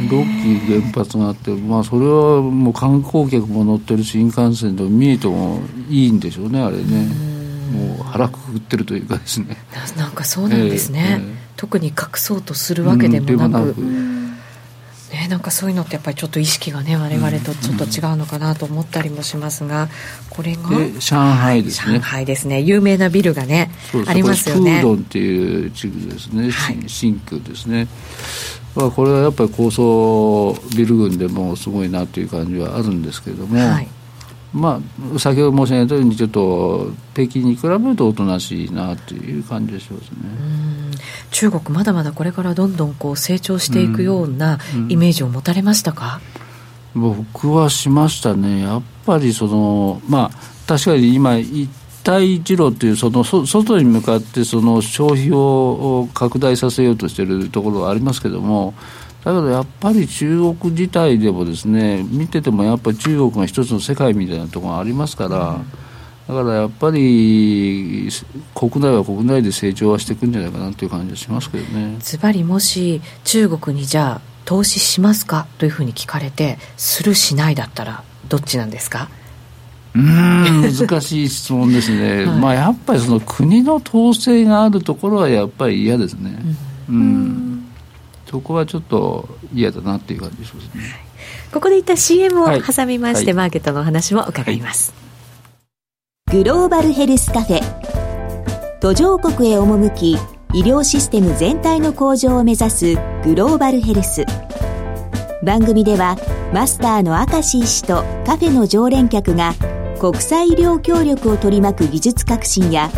[0.00, 7.32] 6基原発があって、まあ、それはもう観光客も乗ってる新幹線でも見えてもいいんでしょうねあれね。
[7.72, 9.56] もう腹くくってるというかですね。
[9.96, 19.88] な んかそうなんですね、えーえー、特に隠そうとするわけでもなく、ね、なんかそういうのってやっぱりちょっと意識がね我々とちょっと違うのかなと思ったりもしますが
[20.30, 20.70] これが？
[21.00, 21.94] 上海ですね。
[21.94, 22.60] 上海ですね。
[22.60, 23.70] 有名なビルがね
[24.06, 24.80] ありますよね。
[24.82, 27.88] プードンっていう地区ですね、はい、新区ですね
[28.74, 33.88] まあ、これはやっぱり高層ビル群でもすごいなという感じはあるんですけれども、はい、
[34.52, 34.80] ま
[35.14, 40.04] あ、先ほど申し上げたようにちょっと北京に比べるとおとなしいなという感じでしょうね
[41.30, 44.58] 中国まだまだこれからどんどんこう成長していくような
[44.88, 46.20] イメージを持たれましたか、
[46.94, 48.62] うんうん、僕はしましたね。
[48.62, 51.68] やっぱりそのまあ確かに今言っ
[52.10, 58.74] 帯一路というその外に向かってその消費を拡大させようとしているところはありますけれども
[59.24, 65.60] だけどやっぱり中国自体でもですね見ててもやっぱり中国が一つの世界みたいなところがありますから、
[66.26, 68.08] だからやっぱり
[68.54, 71.98] 国内は国内で成長はしていくんじゃないかなという感じがしますけどね。
[72.00, 79.08] ズバリもし中国にじゃあ投資しますかというふうに聞かれてするしないだったらどっちなんですか？
[79.94, 86.38] うん難しい質問ですね、はい、まあやっぱりその国の統制があるところはやっぱり嫌ですね、
[86.88, 87.68] うん、うん。
[88.30, 90.82] そこはちょっと嫌だなっていう感じしますね、
[91.52, 94.94] ここで一旦 CM を挟みまして、はい、マーケットのお話も伺います、
[96.30, 97.60] グローバルヘルスカフェ。
[98.80, 100.12] 途上国へ赴き
[100.54, 104.24] 医療システム全体の向上を目指すグローバルヘルス。
[105.44, 106.16] 番組では
[106.54, 109.54] マスターの明石医師とカフェの常連客が
[110.02, 112.90] 国際医療協力を取り巻く技術革新や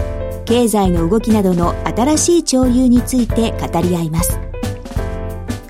[0.47, 4.41] 経済の動きなどの新しい潮流について語り合います。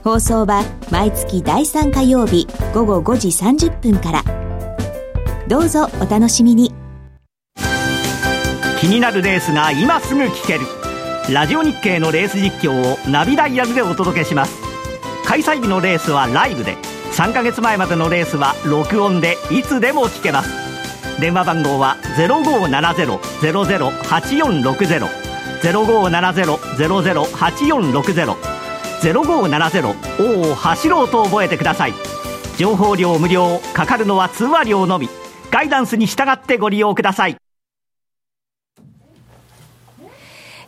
[0.04, 4.22] 放送は毎月第3火曜日午後5時30分から。
[5.48, 6.72] どうぞお楽しみに。
[8.80, 10.60] 気になるレースが今すぐ聞ける。
[11.34, 14.54] ラジオ日経のレース実況をナビダイヤルでお届けします。
[15.26, 16.76] 開催日のレースはライブで。
[17.10, 20.63] 3ヶ月前までのレースは録音でいつでも聞けます。
[21.20, 25.08] 電話番号は0570-008460
[25.62, 28.36] 0570-008460
[29.00, 31.94] 0570を走ろうと覚えてください。
[32.56, 35.08] 情報量無料かかるのは通話料のみ。
[35.50, 37.36] ガイダンスに従ってご利用ください。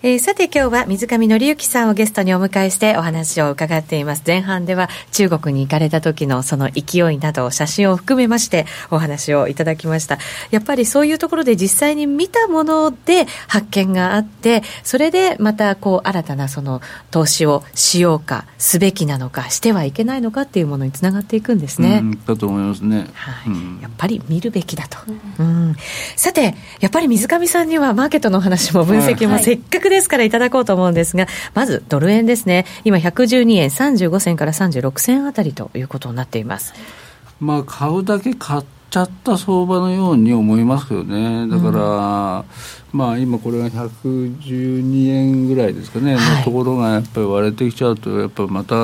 [0.07, 4.23] えー、さて今日は水上紀之さんをゲストにお迎えしてお話を伺っています。
[4.25, 10.19] 前半では中国に行かれた時のその勢いなど写真を含めましてお話をいただきました。
[10.53, 24.99] やっぱりそういうところで実際に見たもので発見があってそれでまたこう新たなその投資をしようかすべきなのかしてはいけないのかっていうものにつながっていくんですね、うん、だと思いますね、はい、うん、やっぱり見るべきだと、
[25.40, 25.75] うん、
[26.14, 36.74] さてやっぱり水上さんにはマーケットの話も分析もせっかくですからいただこうと思うんですが、まずドル円ですね、今、112円35銭から36銭あたりということになっています。
[37.40, 42.44] まあ、買うだけ買っちゃった相場のように思いますけどね、だから、
[42.92, 42.96] うん。
[42.96, 48.75] まあ、今これが112円ぐらいですかね、はい、のところがやっぱり割れてきちゃうと、やっぱりまた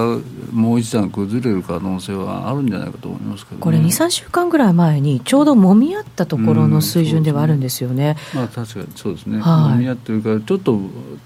[0.53, 8.17] もう一段崩れる可能性はあるんじゃないかと思いますけど、ね、これ、2、3週間ぐらい前に、ちょうどもみ合ったところの水準ではあるんですよね。
[8.35, 10.79] うん、ねまあ、確かにそうですね、はい、もみ合ってるから、ちょっと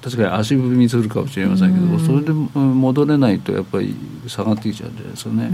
[0.02, 3.96] 確かに足踏みするかもしれませんけど、うん、それで戻れないと、やっぱり
[4.28, 5.50] 下がってきちゃうんじゃないですかね。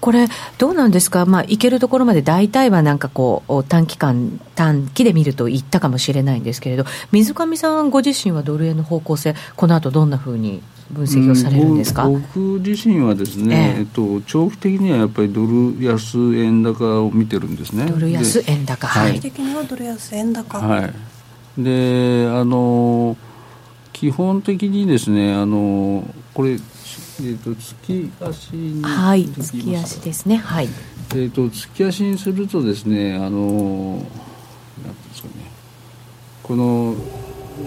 [0.00, 17.86] これ、どうなんですか、まあ、行けるところまで大体はなんかこう、短期間、短期で見ると行ったかもしれないんですけれど、水上さんご自身はドル円の方向性、この後どんなふうに分析をされるんですか、うん、僕自身はですね、えええっと、長期的にはやっぱりドル安円高を見てるんですね。
[17.86, 19.12] ドル安円高、はい。
[19.12, 20.58] 長期的にはドル安円高。
[20.58, 20.92] はい。
[21.62, 23.16] で、あの、
[23.92, 26.58] 基本的にですね、あの、これ、
[27.20, 30.36] えーと、月足にはい月足ですね。
[30.36, 30.68] はい。
[31.12, 33.96] えーと、月足にするとですねあの
[34.84, 35.34] なんですかね。
[36.42, 36.94] この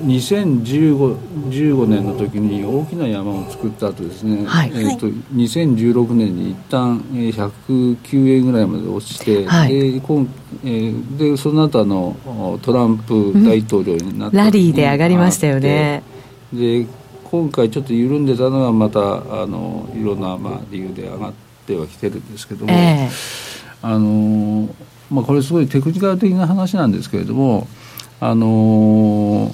[0.01, 1.15] 2015
[1.49, 10.27] 15年の時に大きな山を作った後ですね、はい、えーと、2016年に一旦109円ぐらいまで落ちて、はい、で今
[10.63, 16.03] えー、でその後あのトランプ大統領になって、うん、ラリーで上がりましたよね。
[16.53, 16.87] で
[17.33, 21.33] 今回ちょっと緩んでたのはまたあのいろんなまあ理由で上がっ
[21.65, 24.69] てはきてるんですけども、えー、あの
[25.09, 27.67] まあ、これすごいテクニカル的な話なんですけれども
[28.19, 29.51] あの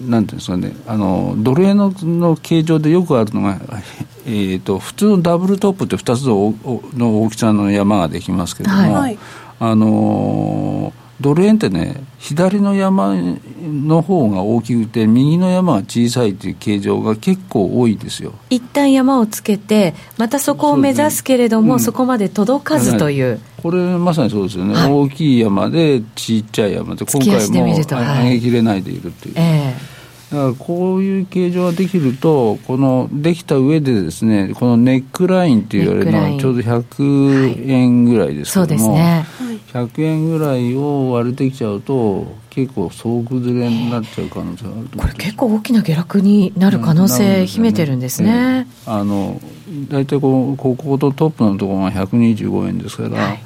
[0.00, 3.60] なんていうんですかねあのドル円のの形状でよくあるのが、
[4.24, 6.54] えーと、普通のダブルトップって2つの
[6.96, 9.18] の大きさの山ができますけれども、はい、
[9.60, 13.14] あのドル円ってね、左の山
[13.62, 18.32] の方が大きくて、右の山が小さいという形状が結構多いですよ。
[18.50, 23.40] 一旦山をつけて、またそこを目指すけれども、そ、ねうん、そこまで届かずという。
[23.62, 29.34] これまさにそうですよね、はい、大きい山でちっちゃい山で、今回も上げきれないでいるという。
[29.36, 29.94] えー
[30.34, 38.98] だからこういう形状ができると、このできた上でですね、このネックラインって言われるのはちょうど100円ぐらいですけども、はい。
[38.98, 39.26] ね、
[39.74, 48.68] 100円ぐらいを割れてきちゃうと、結構総崩れになっちゃう可能性があるとこれ結構大きな下落になる可能性秘めてるんですね。
[48.84, 49.40] すねあの
[49.88, 53.42] 大体こここことトップのところが125円ですから、はい、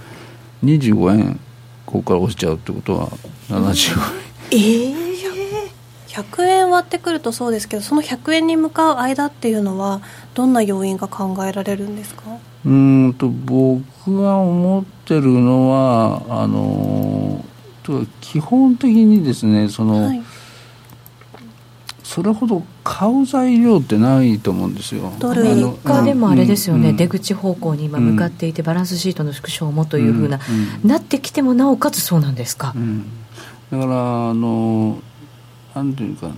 [0.63, 1.41] 25円
[1.87, 3.09] ここから落ちちゃうってことは
[3.49, 3.99] 75
[4.53, 4.59] 円。
[4.61, 5.09] ええー
[6.09, 10.01] 100円割ってくるとそうですけどその100円に向かう間っていうのは
[10.35, 12.25] どんな要因が考えられるんですか？
[12.69, 12.71] う
[13.09, 17.43] んと僕が思ってるのはあの
[18.21, 20.23] 基本的にですねその、はい、
[22.03, 25.11] それほど買う材料ってないと思うんですよ。
[25.19, 30.39] ドル一家でもあれですよね、うん、出口方向に今向かっていて、バランスシートの縮小もというふうな、
[30.83, 32.75] うん、なってきてもなおかつそうなんですか？
[33.71, 34.99] だからあの
[35.75, 36.31] なんていうか、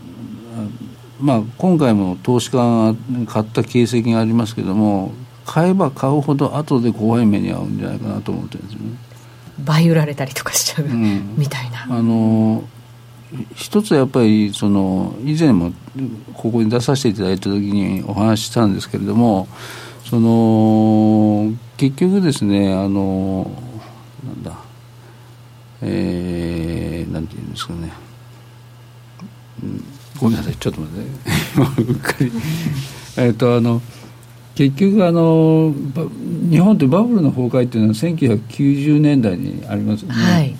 [1.21, 2.95] まあ、今回も投資家が
[3.27, 5.13] 買った形跡がありますけども、
[5.51, 8.97] 買えば買うほど後で怖い目に遭うんじゃないかなと思ってるんですよね。
[9.65, 11.89] 倍売られたりとかしちゃう、うん、みたいな。
[11.91, 12.63] あの
[13.57, 15.73] 一つやっぱりその以前も
[16.35, 19.49] ここに出させていただいた時にお話ししたんですけれども
[20.05, 23.51] その結局ですねあの
[24.25, 24.57] なんだ
[25.83, 27.93] えー、なんていうんですかね
[30.21, 32.33] ごめんなさいちょっと待って うっかり
[33.17, 33.81] えっとあの
[34.61, 35.73] 結局あの、
[36.51, 40.15] 日本ってバブルの崩壊っていうのは1990年代にありますよね。
[40.15, 40.55] はい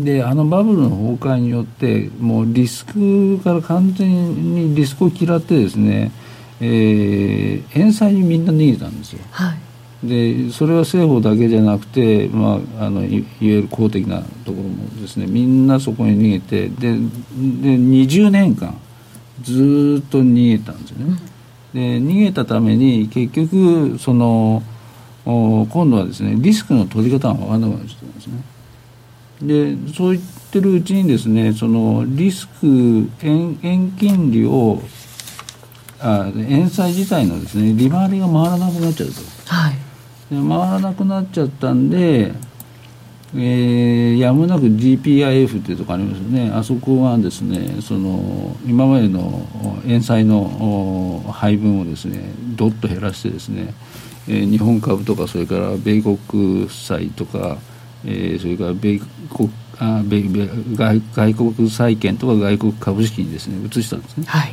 [0.00, 6.10] であのバブルの崩壊によってもうリスクから完全にリスクを嫌ってですね、
[6.58, 9.20] えー、返済にみんな逃げたんですよ。
[9.30, 9.58] はい
[10.02, 16.98] でそれは政府だけじゃなくて、まあ、あのいわゆる公的なところもですねみんなそこに逃げてでで
[17.78, 18.74] 20年間
[19.42, 21.33] ずっと逃げたんですよね。
[21.74, 24.62] で逃げたために結局その
[25.24, 28.44] 今度はですねリスクの取り方が分からなくなっちゃったんですね。
[29.42, 34.80] でそう言ってるうちにですねそのリスク円円金利を
[36.00, 39.14] あ円債自体のですね利回りが回らなくなっちゃうと、
[39.46, 39.74] はい、
[40.30, 42.32] で回らなくなっちゃったんで、
[43.36, 49.46] えー、やむなく GPIF っていうとこありますよねあそこはですねその今までの
[49.86, 53.74] 円債の配分をですねどっと減らしてですね、
[54.28, 57.58] えー、日本株とかそれから米国債とか
[58.06, 59.00] えー、それから米
[59.34, 64.26] 国あ米米外外国債券とか外国株式にですね移したんですね。
[64.26, 64.52] はい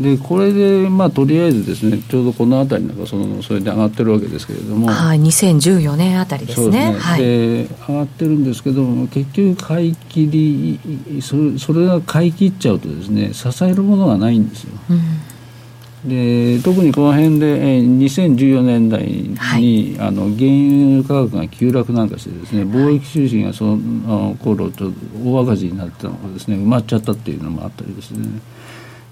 [0.00, 6.70] でこれで、まあ、とりあえずですねちょうどこの辺りなんかそのそれで上がってるわけですけれども、はい、2014年あたりですね。
[6.70, 6.98] で、ね。
[6.98, 14.70] はい、上がってるんですけども結局買い切りそれそれが買い切っちゃうとですね支えるものがないんですよ。
[14.88, 15.00] うん。
[16.04, 24.92] で特にこの辺で、えー、2014年代に、はい、あの原油価格が急落なんかしてですね貿易収支がその頃と
[25.22, 28.26] 大赤字になったのがですね埋まっちゃったっていうのもあったりですね、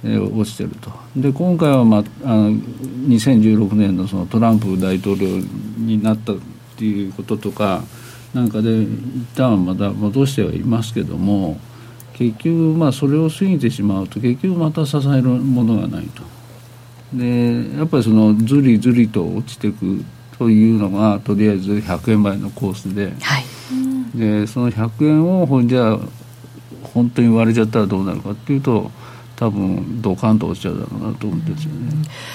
[0.05, 5.27] えー、落ちてるとで今回は、まあ、あの2016年のそのトランプ大統領
[5.77, 6.37] になったっ
[6.77, 7.83] ていうこととか
[8.35, 8.89] なんかで一
[9.35, 11.59] 旦はまた戻してはいますけども
[12.15, 16.23] 結局まあそれを過ぎてしまうと結局また支えるものがないと。
[17.13, 20.05] でやっぱりそのずりずりと落ちていく
[20.39, 23.45] というのがとりあえず100円倍のコースで,、はい、
[24.15, 25.99] でその100円をじゃあ
[26.95, 28.91] 本当に割れちゃったらどうなるかっていうと
[29.39, 31.93] 多分ドカンと落ちちゃうだろうなと思うんですよね、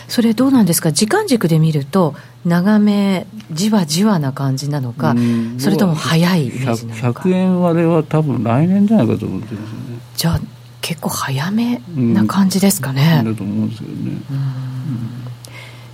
[0.07, 5.13] それどうなんですか時間軸で見ると長めじわじわな感じなのか
[5.57, 7.21] それとも早いイメージなのか。
[7.21, 9.99] 100, 円割れは多分来年じゃないかと思ってるんですよね。
[10.15, 10.41] じゃあ
[10.79, 13.21] 結構早めな感じですかね。
[13.25, 14.17] うん、だと思うんですけどね。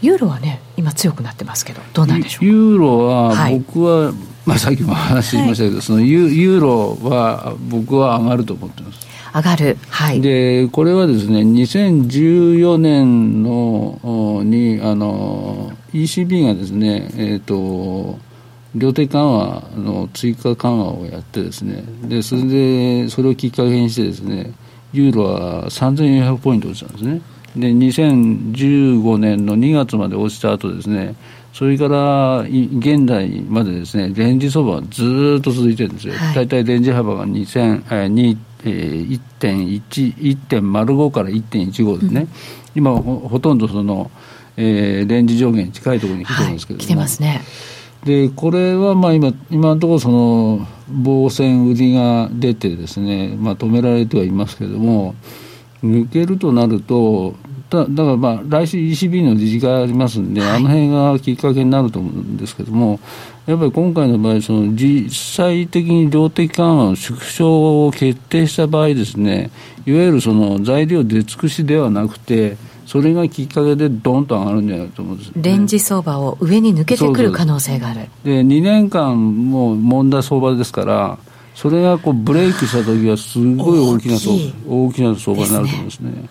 [0.01, 4.13] ユーロはね今強くなってますけどどうなんでしょうユーロは僕は、はい、
[4.45, 9.08] まあさっきも話しましたけど、はい、そのユユーロは僕は上がると思ってます。
[9.33, 18.19] 上がる、はい、でこれはですね2014年のにあの ECB がですねえっ、ー、と
[18.75, 24.53] 量的緩和の追加緩和をやってですねでそれでそれをきっかけにしてですね
[24.91, 27.21] ユーロは3400ポイント落ちたんですね。
[27.55, 31.15] で、2015年の2月まで落ちた後ですね、
[31.53, 36.13] それから現代までですね、レンジ相場はずっと続いてるんですよ。
[36.13, 40.15] はい、大体レンジ幅が2000、えー、1.1、
[40.47, 42.21] 1.05から1.15ですね。
[42.21, 42.27] うん、
[42.75, 44.11] 今ほ、ほとんどその、
[44.57, 47.41] えー、レンジ上限に近いところに来てるんですけども、はい、来てますね。
[48.03, 55.15] でこれはまあ今今のところその防戦売りが出てですね、まあ、止められてはいますけれども
[55.83, 57.35] 抜けるとなると
[57.69, 62.99] だだからまあ来週 ECB の理事会ありますんで、はい、あの辺がきっかけになると思うんですけども
[63.45, 69.51] やっぱり今回の場合その実際的に量的緩和の縮小を決定した場合ですね
[69.85, 78.07] いわゆるその材料出尽くしではなくてそれがきっかけでどんと上がるんじゃないかと思うんです、ね、レンジ相場を上に抜けてくる可能性がある。
[78.23, 81.19] で2年間も問題相場ですから
[81.53, 84.33] それがこうブレイクした時はすごい大きな相
[84.67, 86.29] 大きな相場になると思うんですね、ね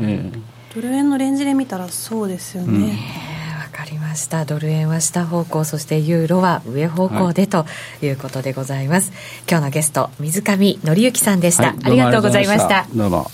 [0.00, 0.38] ええ、
[0.76, 2.82] ドル円のレンジで見たらそうですよね、うん。
[2.84, 4.44] わかりました。
[4.44, 7.64] ドル円は下方向そしてユーロは上方向で、と
[8.02, 8.08] い。
[8.08, 9.10] うことでございます。
[9.48, 12.86] 今日のゲスト水上紀之さんでした、はい、ありがとうございました。
[12.94, 13.30] どうも。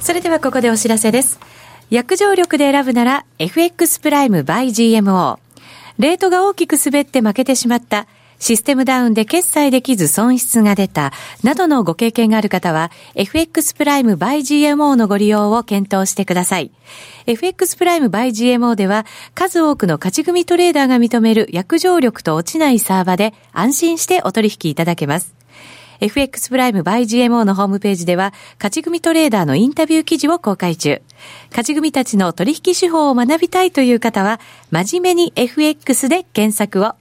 [0.00, 1.40] それではここでお知らせです。
[1.88, 5.38] 約定力で選ぶなら FX プライム by GMO。
[5.98, 8.06] レートが大きく滑って負けてしまった。
[8.38, 11.12] システムダウンで決済できず損失が出た、
[11.42, 16.70] などのご経験がある方は、FX プライム by GMO のご利用を検討してください。
[17.26, 25.34] FX プライム by GMO では、数多くの勝ち組トレーダーが認める約定力と落ちないサーバで安心してお取引いただけます。
[26.00, 31.02] FX プライム by GMO のホームページでは、勝ち組トレーダーのインタビュー記事を公開中。
[31.50, 34.38] 勝ち組たちの取引手法を学びたいという方は、
[34.70, 36.94] 真面目に FX で検索を。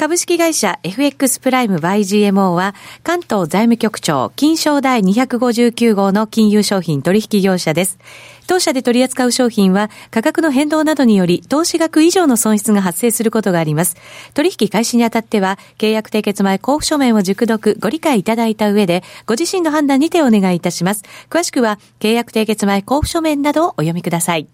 [0.00, 7.98] 株式会社 FX プライム YGMO は関東財務局長金賞第259号の金融商品取引業者です。
[8.46, 13.98] 当社で取り扱う商品は価格の変動などにより投資額以上の損失が発生することがあります。
[14.32, 21.02] 取引開始にあたっては契約締結前交付書面を熟読ご理解いただいた上でご自身の判断にてお願いいたします。
[21.28, 24.48] 詳しくは契約締結前交付書面などをお読みください。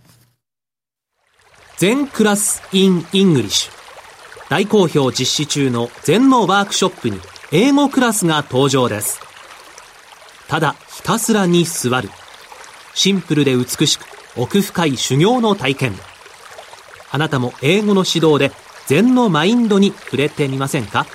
[1.76, 3.75] 全クラス in イングリッシュ
[4.48, 7.20] 大好評実施中の禅のワークショップに
[7.52, 9.20] 英語クラスが登場です。
[10.48, 12.08] ただひたすらに座る。
[12.94, 15.94] シンプルで美しく奥深い修行の体験。
[17.10, 18.52] あなたも英語の指導で
[18.86, 21.06] 禅のマインドに触れてみませんか？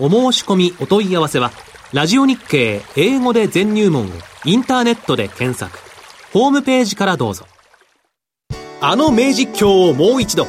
[0.00, 1.52] お申し込みお問い合わせは、
[1.92, 4.08] ラジオ日経英語で禅入門を
[4.44, 5.78] インターネットで検索。
[6.32, 7.46] ホームページからどうぞ。
[8.80, 10.48] あの名実況をもう一度。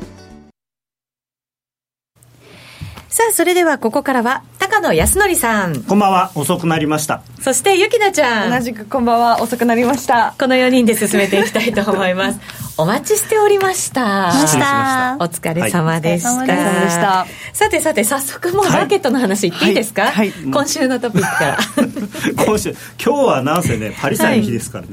[3.11, 5.83] さあ、それではここからは、高野康則さん。
[5.83, 7.21] こんばんは、遅くなりました。
[7.41, 8.49] そして、ゆきなちゃん。
[8.49, 10.33] 同じくこんばんは、遅くなりました。
[10.39, 12.39] この4人で進めていきたいと思います。
[12.79, 14.27] お待ちしておりました。
[14.27, 15.17] ました。
[15.19, 16.29] お疲れ様でした。
[16.29, 17.27] はい、お疲れ様でした。
[17.51, 21.57] さてさて、早速もうマーケットの話いっていいですか、はいはい、今週のトピックから。
[22.45, 24.91] 今週、今日はなんせね、 パリ祭の日ですからね。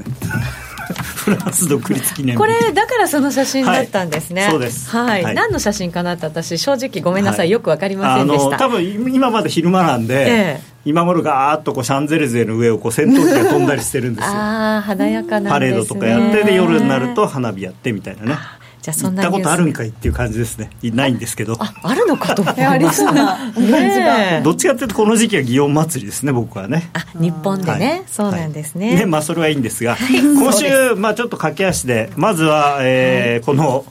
[1.15, 8.57] フランス独立記念これだからその写真だったんですね、はい、そうです、はい、はい、何の写真かなって私正直ごめんなさい、はい、よく分かりませんでした。
[8.57, 14.31] 多分今まで昼間なんで、ええ、今頃ガーッとこうシャンゼリゼの上をこう戦闘機が飛んだりしてるんですよ。
[14.33, 18.37] ああ華やかな、ね、パレードとかやってで夜になると花火やってみたいなね
[18.81, 20.69] じゃそんな行ったことあるんかいっていう感じですね。
[20.83, 21.55] ないんですけど。
[21.59, 22.41] ああるのかと。
[22.41, 26.89] 思いましたねどっちかっていうとこの時期は祇園祭りですね僕はね。
[26.93, 28.87] あ日本でね、はい、そうなんですね。
[28.87, 33.85] はい、ねまあそれはいいんですが、はい、今週まあちょっと駆け足でまずは、えーこの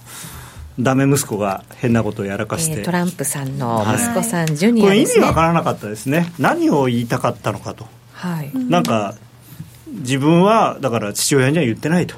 [0.78, 6.32] ダメ息子が変なことをやらかして、えー、トランプさんの息子さん、ジュニア、ね、これ意味わからなかったですね。
[6.38, 9.16] 何を言いたかったのかと、はい、なんか
[9.88, 12.14] 自分はだから父親には言ってないと。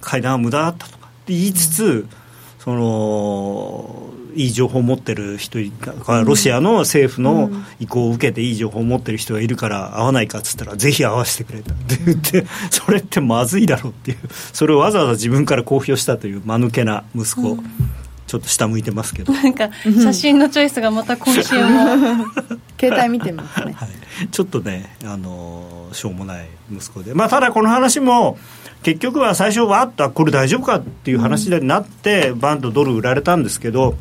[0.00, 0.92] 会談は無駄だったと。
[0.92, 0.95] か
[1.34, 2.08] 言いつつ、うん。
[2.66, 7.48] そのいい情報を持ってる人がロシアの政府の
[7.78, 14.18] 意向を受けていい情報を持ってる人がいるから会わないかっつったらぜひ会わせてくれたって言ってそれってまずいだろうっていう。
[14.52, 17.56] それをわざわざ自分から公表したという間抜けな息子、
[18.26, 19.32] ちょっと下向いてますけど。
[19.32, 22.26] なんか写真のチョイスがまた今週も
[22.78, 27.14] 携帯見てますね、 はい、ちょっとねあのしょうもない息子で。
[27.14, 28.38] まあただこの話も
[28.82, 33.96] 結局は最初わっとこれ大丈夫かっていう話になって、バンとドル売られたんですけど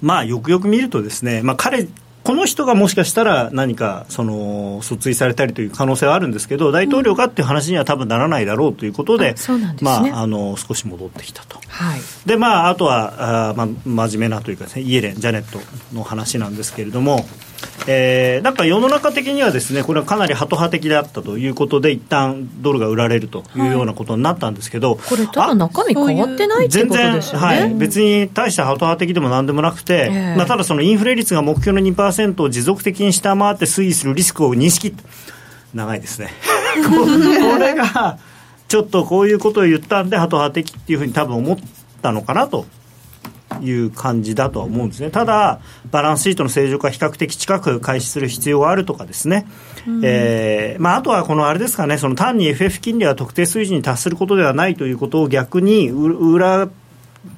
[0.00, 1.88] まあよくよく見るとですね、まあ、彼
[2.28, 9.34] この人がもしかしたら何かその訴追されたりという可能性はあるんですけど大統領かっていう話には多分ならないだろうということで,、
[9.80, 15.58] まあ、あの少し戻ってきたと、はい、でまあ、あとはあ、まあ、真面目なというかです、ね、イエレン、ジャネット
[15.96, 17.24] の話なんですけれども、
[17.90, 27.46] えー、なんか世の中的にはですねこれはかなりハト派的であったということで一旦ドルが売られるというようなことになったんですけど、はい、これただ中身変わってないってことですよね。
[27.46, 34.94] はい、別に大したハト派的でもなんでもなくて、えー、まあ、ただそのインフレ率が目標の2%を持続的に下回って推移するリスクを認識
[35.74, 36.30] 長いですね。
[36.84, 38.18] これが
[38.68, 41.56] ちょっとこういうことを言ったんでハト派的っていうふうに多分思っ
[42.02, 42.66] たのかなと
[43.60, 49.46] いう感じだとは思うんですね、ただ、バランスシートの正常化、比較的近く開始する必要があるとかですね、
[49.86, 56.68] うん、えー、まあ、あとはこのあれですかね、その単に FF 金利は特定水準に達することではないということを逆に裏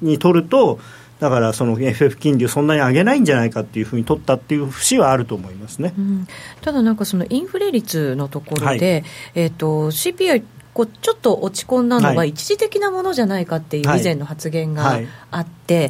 [0.01, 0.79] に取ると、
[1.21, 6.27] だからその FF 金利をそんなに上げないんじゃないかっていうふうに取ったっていう節はあると思いますね、うん、
[6.61, 9.03] ただなんかそのインフレ率のところで、はい、
[9.35, 10.43] えーと、CPI
[10.73, 14.99] こうちょっと落ち込んだのは一時的なものじゃないかっていう以前の発言が
[15.29, 15.87] あって、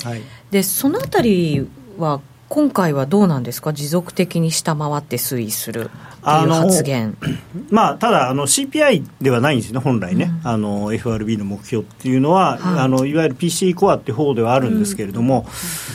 [0.50, 1.68] でそのあたり
[1.98, 2.22] は
[2.52, 5.90] 今回はどうなんですか、持続的に下回って推移する
[6.22, 7.18] という発言。
[7.72, 15.46] まあ、ただあの、CPI ではないんですね、本来ね、うん、あの FRB の目標っていうのは、はい、あのいわゆる PC コアって方ではあるんですけれども、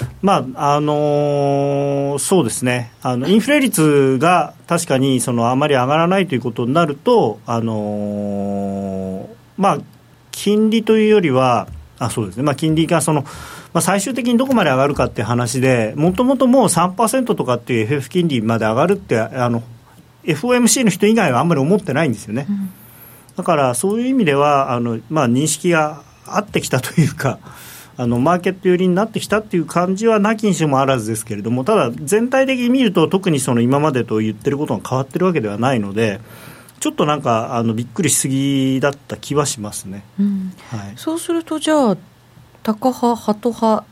[0.01, 2.91] うん、まああのそうですね。
[3.03, 9.29] あの、インフレ率が確かにそのあまり上がらないということになると、あの
[9.59, 9.79] まあ、
[10.31, 13.27] 金利というよりは、あそうですね、まあ、金利がその、
[13.77, 19.63] まあ、最終的にどこまで上がるかっていう話で、もともともう3%とかっていう FF 金利まで上がるって、あの
[20.25, 22.47] FOMC の人以外はあんまり思ってないんですよね。
[22.49, 22.71] うん、
[23.37, 27.39] だからそういう意味ではあの、まあ、認識が合ってきたというか。
[27.99, 36.21] あのマーケット寄りになってきたっていう感じはなきにしもあらずですけれども、ただ、全体的に見ると、特にその今までと言ってることが変わってるわけではないので、
[36.79, 41.97] ちょっとなんかあのびっくりしすぎだった気はしますね、うんはい、そうすると、じゃあ、
[42.67, 43.85] タカ派、ハト派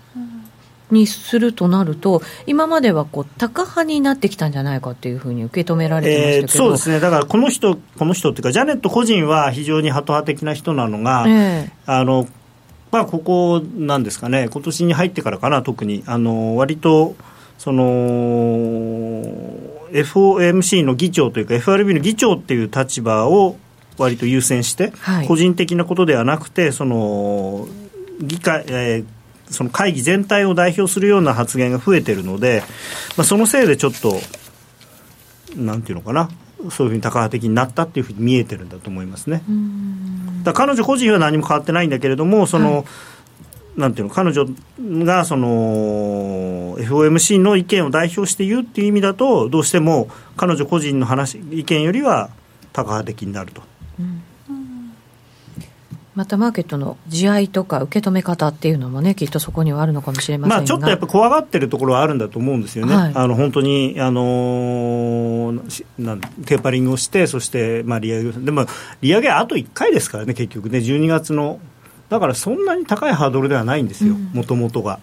[0.90, 12.26] にするとなると、今まではこうタカ派になってきたんじゃないかっていうふうに受け止められてましたけど、えー、そうですね、だからこの人、この人っていうか、ジャネット個人は非常にハト派的な人なのが、えー、あの
[12.90, 17.14] まあ、ここなんですかね、今年に入ってからかな、特に、あの割と
[17.58, 17.84] その
[19.92, 23.56] FOMC の議長というか、FRB の議長っていう立場を
[23.98, 27.68] 割と優先して、はい、個人的なことではなくて、その
[28.26, 29.06] 議会、えー
[29.50, 32.62] その会議全体を代表するような発言が増えてるので、
[33.16, 34.18] まあ、そのせいでちょっと、
[35.56, 36.30] なんていうのかな、
[36.70, 39.42] そういうふうに高派的になったっていうふうに見えてるんだと思いますね。
[40.42, 44.46] だ彼女個人は何も変わってないんだけれどもその、はい、なんていうの彼女
[45.04, 52.30] がその FOMC の意見を代表して言うっていう意味だとどうしても彼女個人の話意見よりは
[52.72, 53.73] 高派的になると。
[56.16, 68.66] うんまたマーケットの地合いとか受け止め方っていうのもね、きっとそこにはあるのかもしれませんまあ、ちょっとやっぱ怖がってるところはあるんだと思うんですよね、はい、あの本当に、あのー、なんテーパリングをして、そしてまあ利上げでも
[69.00, 71.58] 利上げあと1回ですからね、結局ね、12月の、
[72.10, 75.00] だからそんなに高いハードルではないんですよ、もともとが。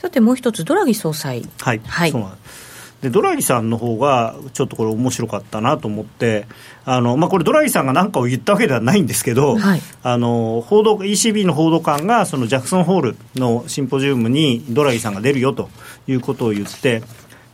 [0.00, 1.48] さてもう一つ、ドラギ総裁。
[1.60, 2.69] はい、はい、そうなんです
[3.02, 6.46] でドラギさんの方がちょっとこれ面白かったなと思って
[6.84, 15.70] あの、まあ、これドラギさんが何かを言ったわけではないんですけど、はい、あの報道 ECB の報道官がそのジャクソンホールのシンポジウムにドラギさんが出るよと
[16.06, 17.02] いうことを言って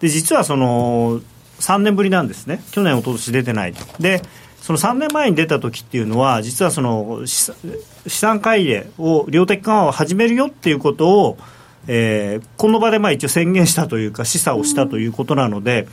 [0.00, 1.20] で実はその
[1.60, 2.62] 3年ぶりなんですね。
[2.70, 4.22] 去年一昨年出てないで
[4.60, 7.52] その3年前に出た時っていうのは実はその資
[8.08, 11.38] 産買い入れを量的緩和を始めるよっていうことを
[11.88, 15.86] えー、この場でまあ一応宣言したというか、示唆をしたということなので、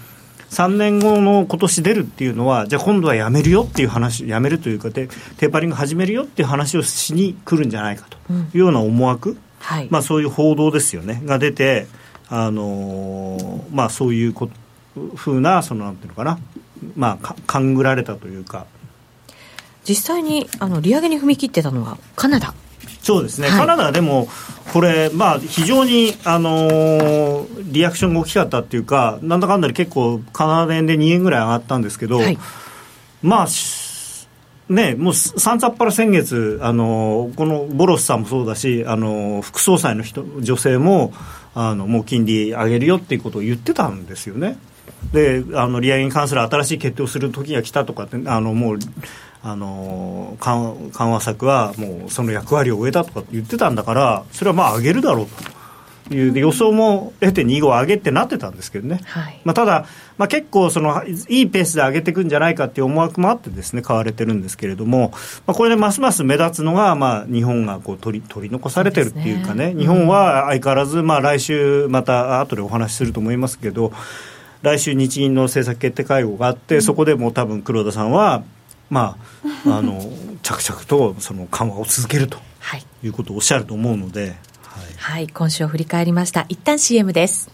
[0.49, 8.17] 3年後の今年出るっていうのは、じゃあ今度はやめるよっていう話、やめるというかテ、テーパリング始めるよっていう話をしに来るんじゃないかと
[8.53, 11.87] いうような思惑、うんはい、まあ、そういう報道ですよね、が出て、
[12.29, 14.49] あのー、まあ、そういうこ
[15.15, 16.37] ふうな、そのなんていうのかな、
[16.95, 18.65] まあ、勘ぐられたというか。
[19.85, 22.53] 実際にあの利上げに踏み切ってたのはカナダ
[23.03, 24.27] そうですね、はい、カナダでも、
[24.71, 32.37] これ、まあ、非常に、あのー、リアクションが大きかったっていうか、なんだかんだで結構、カナダ円で2円ぐらい上がったんですけど、はい、
[33.21, 33.47] まあ、
[34.69, 41.13] ね、もうさんざっぱら先月、あのー、このボロスさんもそうだし、あのー、副総裁の人女性も
[41.53, 44.57] あの、もう金利上げるよっていうことを言ってたんですよね。
[45.11, 48.79] であの利上げに関する新しい決定をする時が来たとかってあのもう
[49.43, 55.53] あの緩緩和策はもうその役割を終えたとか言ってたんだからそれはまあ上げるだろうと。
[56.11, 59.85] いう予想も得て2号上げってなってたんですけどね、はい、まあ、ただ、
[60.17, 65.11] まあ、結構そのいいペースで上げていくんじゃないかっていう思惑もあってですね買われてるんですけれども、
[65.47, 69.79] まあ、これでますます目立つのが、まあ、日本がこう取り取り残されてるっていうかね、ね。
[69.79, 73.93] 日本は相変わらず、まあ、来週また後でお話しすると思いますけど
[74.61, 78.43] 来週日銀の政策決定会合があって、そこでも多分黒田さんは
[78.89, 79.17] ま
[79.65, 80.01] あ、あの
[80.43, 82.37] 着々とその緩和を続けると
[83.03, 83.09] い。
[83.09, 84.33] うことをおっしゃると思うので、はい、
[84.97, 86.45] はい、今週を振り返りました。
[86.49, 87.51] 一旦 CM です。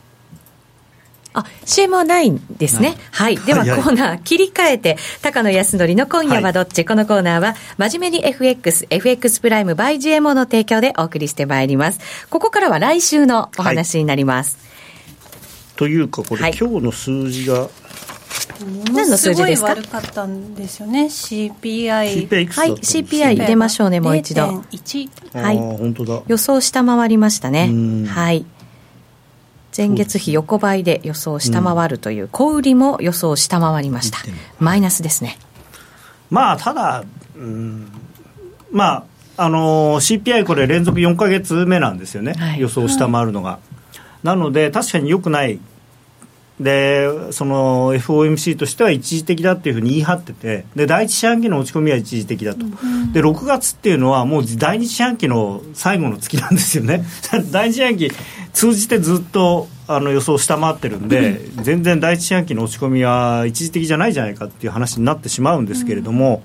[1.33, 2.95] あ、CM はないんですね。
[3.11, 3.37] はい。
[3.37, 11.99] では、コーナー切り替えて、高野康則の今夜はどっち、はい、このコーナーは、真面目に FX、FX プライム by GMO の提供でお送りしてまいります。
[12.29, 14.57] ここからは来週のお話になります。
[14.57, 15.33] は
[15.75, 17.69] い、というか、これ、はい、今日の数字が、
[18.93, 19.69] 何の数字ですか？
[19.69, 21.05] 悪かったんですよね。
[21.05, 24.41] CPI, CPI はい CPI 入れましょうねもう一度。
[24.41, 25.57] はい。
[25.57, 26.21] 本当だ。
[26.27, 27.71] 予想下回りましたね。
[28.07, 28.45] はい。
[29.75, 34.19] 前月比横ばいで予想下回るという、小売りも予想下回りました。
[34.59, 35.37] マイナスですね。
[36.29, 37.05] まあただ
[37.35, 37.87] うん。
[38.71, 39.05] ま
[39.37, 43.59] ああの CPI これ連続4か月目なんですよね、はい、予想下回るのが、
[44.21, 45.59] なので確かによくない
[46.59, 52.65] でその FOMC としては一時的だっていうふうに言い張っててで第一四半期の落ち込みは一時的だと、
[53.13, 57.05] で6月っていうのはもう第二四半期の最後の月なんですよね。
[57.51, 58.11] 第一四半期
[58.51, 66.43] 通じてずっとあの予想を下回ってるんで、全然第一四半期の落ち込みは一時的じゃないじゃないかっていう話になってしまうんですけれども、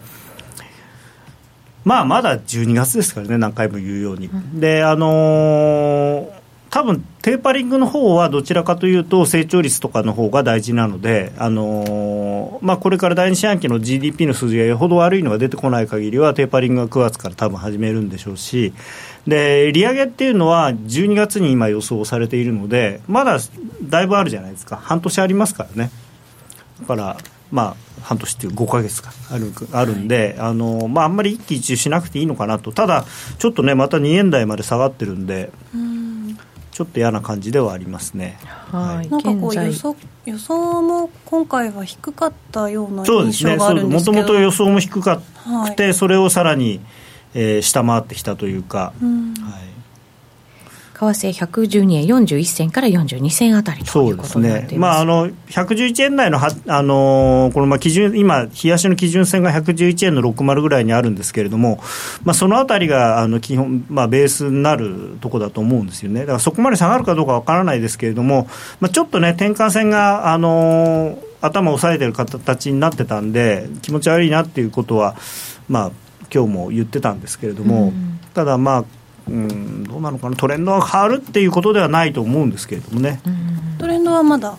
[1.85, 4.31] まあまだ12月ですからね何回も言うように。
[4.55, 6.34] であのー
[6.75, 18.72] 多分テーパリングの方はどちらかというと成長率とかの方が大事なので、あのー、まあ、これから第二四半期の GDP の数字がよほど悪いのが出てこない限りはテーパリングが9月から多分始めるんでしょうし
[19.29, 23.39] で利上げっていうのは12月に今予想されているのでまだ
[23.85, 24.75] だいぶあるじゃないですか。
[24.75, 25.93] 半年ありますからね。
[26.81, 27.16] だから
[27.53, 32.72] まあ半年っていう5か月かあるあるんで、あのまあ、あんまり一喜一憂しなくていいのかなと。
[32.72, 33.05] ただ
[33.39, 35.53] ちょっとねまた2円台まで下がってるんで、
[36.75, 38.37] ちょっと嫌な感じではありますね。
[38.43, 39.95] はい、なんかこう予想
[40.27, 44.12] 予想も今回は低かったような印象があるんですけど。
[44.12, 46.81] もともと予想も低かくて、はい、それをさらに、
[47.33, 49.64] えー、下回ってきたというか、はい
[51.13, 61.81] 為替112円41銭から42銭あたりということになっています、ね、まあ、あの111円台のはあのこのまあ基準今、冷やしの基準線が111円の60ぐらいにあるんですけれども、
[62.23, 68.49] まあ、そのあたりがあの基本、まあ、ベースになるところだと思うんですよね、だからそこまで下がるかどうかわからないですけれども、
[68.81, 75.15] まあ、ちょっとね、転換線が、あの頭を押さえてる形になってたんで、気持ち悪いなっていうことは、
[75.69, 75.91] まあ
[76.35, 78.85] 今日も言ってたんですけれども、うん、ただ、まあ、
[79.29, 80.37] うんどうなのかな。
[80.37, 83.20] トレンドが変わるっていうことではないと思うんですけれどもね、
[83.79, 84.57] トレンドはまだ。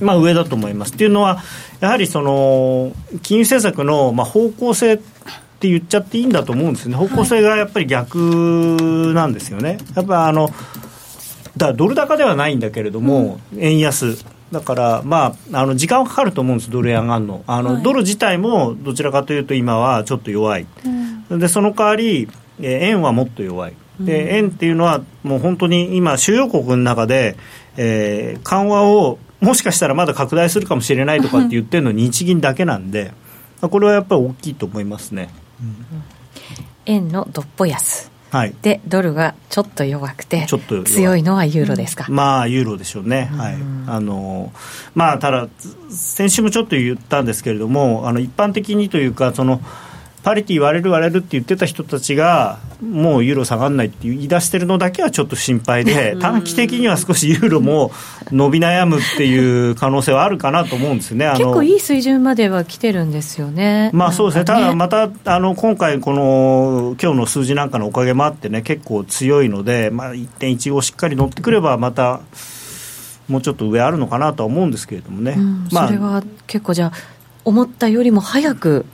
[0.00, 0.94] まあ上だと思います。
[0.94, 1.42] っていうのは
[1.80, 2.92] やはりその
[3.22, 4.98] 金融政策のまあ方向性っ
[5.58, 6.96] て言っちゃっていいんだと思うんですね。
[6.96, 10.50] 方向性がやっぱり逆なんですよね、やっぱあの
[11.56, 14.16] だドル高ではないんだけれども、うん、円安。
[14.50, 17.44] だから、まあ、あの時間はかかると思うんです、ドル円上がるの。
[17.46, 20.66] あの、はい、ドル自体もどちらかというと、今はちょっと弱い、
[21.30, 22.28] うん、でその代わり、
[22.60, 23.74] 円はもっと弱い、
[24.04, 27.36] で円っていうのはもう本当に今主要国の中で、
[27.76, 33.12] えー、緩和をもしかしたらまだ拡大するかもしれないとかって言ってるの日銀だけなんで
[33.60, 35.30] これはやっぱり大きいと思いますね、
[35.60, 36.02] うん、
[36.86, 38.10] 円のどっぽ安。
[38.30, 43.56] はい、でドルがちょっと弱くてちょっと強いのはユーロですか、うん、まあユーロでしょうね、はい。
[43.88, 44.52] あの
[44.94, 45.48] まあただ
[45.88, 49.60] 先週もちょっと言ったんですけれどもあの一般的にというかその
[50.22, 57.90] パリティ割れる割れるって言ってた人たちがもうユーロ下がらないって言い出してるのだけはちょっと心配で短期的には少しユーロも
[58.30, 61.30] 伸び悩むっていう可能性はあるかなと思うんですね。
[61.36, 63.90] 結構いい水準までは来てるんですよね。
[63.94, 72.20] まあそうですね、ね、ただまたあの今回この今日の数字なんかのおかげもあってね結構強いので、まあ、1.15しっかり乗ってくればまた
[73.28, 76.92] もうちょっと上あるのかなとは思うんですけれどもね、うん、まあ、それは結構じゃあ
[77.44, 78.84] 思ったよりも早く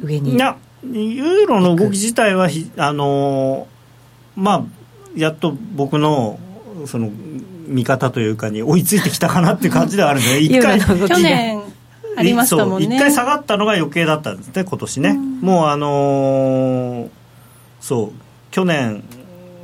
[0.00, 0.34] 上に。
[0.34, 3.66] いやユーロの動き自体はあの
[4.36, 4.64] まあ
[5.16, 6.38] やっと僕の
[6.86, 7.10] その
[7.66, 11.60] 見方というかに追いついてきたかなっていう感じではあるんで 一回去年
[12.16, 12.96] ありましたもんね。
[12.96, 17.08] 一回下がったのが余計だったんですね今年ね、うもうあのー、
[17.80, 18.10] そう
[18.50, 19.02] 去年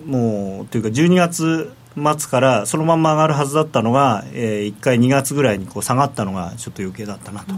[0.07, 7.55] もうというか12月末からそのまま上がるはずだったのが、えー、1回2月ぐらいにこう下がったのがちょっと余計だったなと。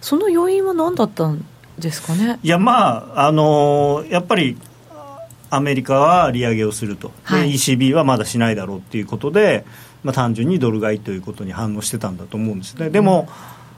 [0.00, 1.44] その要因は何だったん
[1.78, 2.38] ですかね。
[2.42, 4.56] いやまああのー、やっぱり
[5.50, 9.64] アメリカは利上げをすると、はい、ECB はまだしないだろうっていうことで、
[10.02, 12.90] まあ、単純にドル買いということに反応してたんだと思うんですね。
[12.90, 13.28] でも、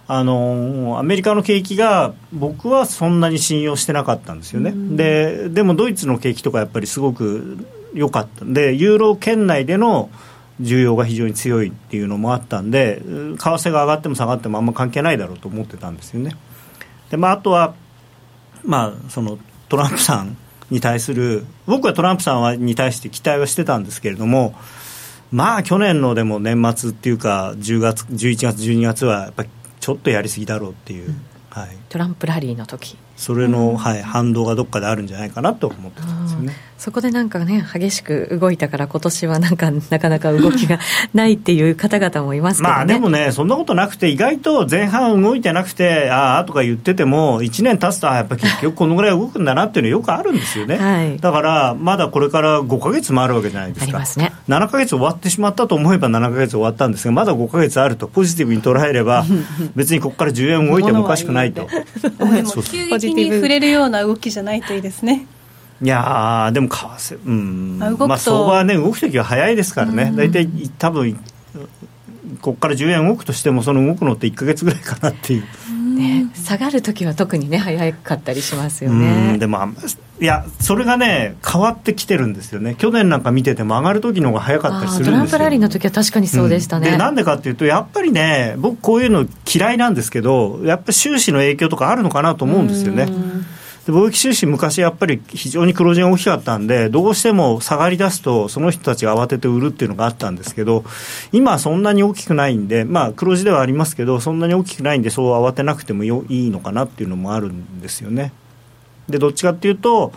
[0.09, 8.45] うん、あのアメリカの景気が僕はそんなに信用してなかったんですよね、うん、ででもドイツの景気とかやっぱりすごく良かった。
[8.45, 10.11] んでユーロ圏内での
[10.61, 16.35] 需要が非常に強いっていうのもあったんで為替が上がっても下がってもあんま関係ないだろうと思ってたんですよね。
[17.11, 17.75] で、まあ、あとは
[18.67, 19.39] まあ、その
[19.69, 20.37] トランプさん
[20.71, 24.55] に対する僕はトランプさんはに対して期待はしてたんですけれども
[25.31, 29.49] まあ去年のでも年末っていうか10月11月12月はやっぱり
[29.81, 32.97] ちょっとやりすぎだろうっていう、うん、はい、トランプラリーの時。
[33.17, 36.53] それの、はい、反動がどっかであるんじゃないかなと思ってたんですよね。
[36.79, 40.79] そこでなんかね激しく動いたから今年はなんかなかなか動きが
[41.15, 53.85] ないっていう方々もいますけど、ね、まあでもねそんなことなくて意外と前半動いてなくてああとか言ってても1年経つとやっぱ結局このぐらい動くんだなっていうのよくあるんですよね、はい、だからまだこれから5か月もあるわけじゃないですか。
[53.85, 54.33] ありますね。
[54.49, 59.25] 7か月終わってしまったと思えば7か月終わったんですがまだ5か月あるとポジティブに捉えれば
[59.75, 61.69] 別にここから10円動いてもおかしくないと。
[62.71, 65.27] 急激に触れるような動きじゃないといいですね
[65.83, 67.79] いやでも為替うん。
[67.79, 70.13] まあ相場はね動く時は早いですからね。
[70.15, 71.15] 大体、うん、多分
[72.41, 75.45] ここから10円動くとしてもその動くのって1か月ぐらいかなっていう。
[75.97, 79.39] ね、下がる時は特にね早かったりしますよね。
[79.39, 79.59] でも
[80.21, 82.75] いやそれがね変わってきてるんですよね。
[82.75, 85.13] 去年なんか見てても上がる時の方が早かったりするんですよ。
[85.15, 93.07] トランプラリーの時は確かにそうでしたね、うん、でなんでかっていうとやっぱりね僕こういうの嫌いなんですけどやっぱり収支の影響とかあるのかなと思うんですよね。
[93.07, 93.13] で
[93.93, 100.85] 貿易収支昔やっぱり非常に黒字が大きかったんでどうしても下がり出すとその人たちが慌てて売るっていうのがあったんですけど
[101.33, 108.33] 今はそんなに大きくないんでまあ黒字ではありますけどそんなに大きくないんでそう慌てなくてもよいいのかなっていうのもあるんですよね。
[109.09, 110.13] でどっちかっていうと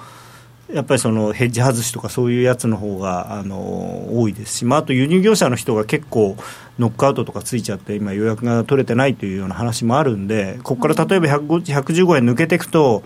[0.74, 6.38] やっぱりそのヘッジ外しとかそういうやつの方があの多いですし、まあ、あと輸入業者の人が結構
[6.78, 13.03] ノックアウトとかついちゃって今予約が取れてないというような話もあるんでここから例えば115円抜けていくと、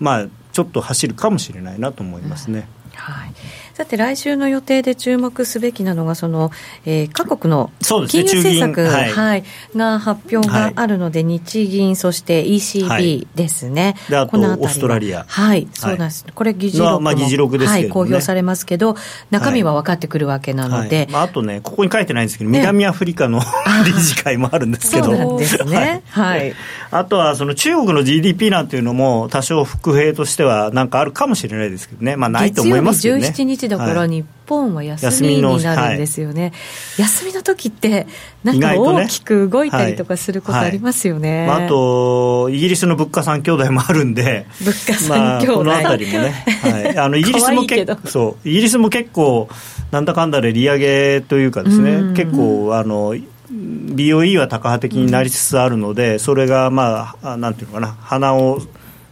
[0.00, 2.68] まあ、ちょっと走るかもしれないなと思いますね。
[2.94, 3.34] はい
[3.74, 6.52] さて来週の予定で注目すべきなのがその、
[6.86, 9.44] えー、各国の金融政策、ねはい、はい、
[9.74, 15.24] が発表があるので、はい、日銀そして ECB ですね、はい、あとオーストラリア。
[15.26, 18.94] はいそうなんです、これ議事録まあ、議事録です、ね、はい、公表されますけど
[19.30, 23.40] 中身は分かってくるわけなので、まあ、あとねここに書いてないんですけど、ね、南アフリカの
[23.84, 25.06] 理事会もあるんですけど。
[25.06, 26.02] そうなんですね。
[26.10, 26.54] はい、
[26.92, 32.14] あとはその中国の GDP なんていうのも多少伏兵としてはなんかあるかもしれないですけどね。
[32.14, 33.32] まあないと思いますけどね
[33.68, 36.52] 日17日だから日本は休みになるんですよね、
[36.98, 38.06] 休みの時って
[38.42, 44.46] なんか大きく動いたりとかすることありますよね、まあ、あとイギリスの物価3兄弟もあるんで。
[44.60, 48.48] 物価3兄弟、まあ、この辺りもね、はい、あの イギリスも結構そう。
[48.48, 49.48] イギリスも結構
[49.90, 53.14] なんだかんだで利上げというかですね、結構あの
[53.50, 57.96] BOE はタカ派的になりつつあるので、それがまあなんていうのかな。
[58.00, 58.60] 鼻を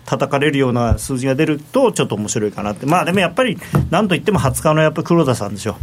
[0.04, 2.86] 叩かれるような数字が出るとちょっと面白いかなって。
[2.86, 3.58] まあでもやっぱり
[3.90, 5.76] なんといっても20日のやっぱ黒田さんでしょ。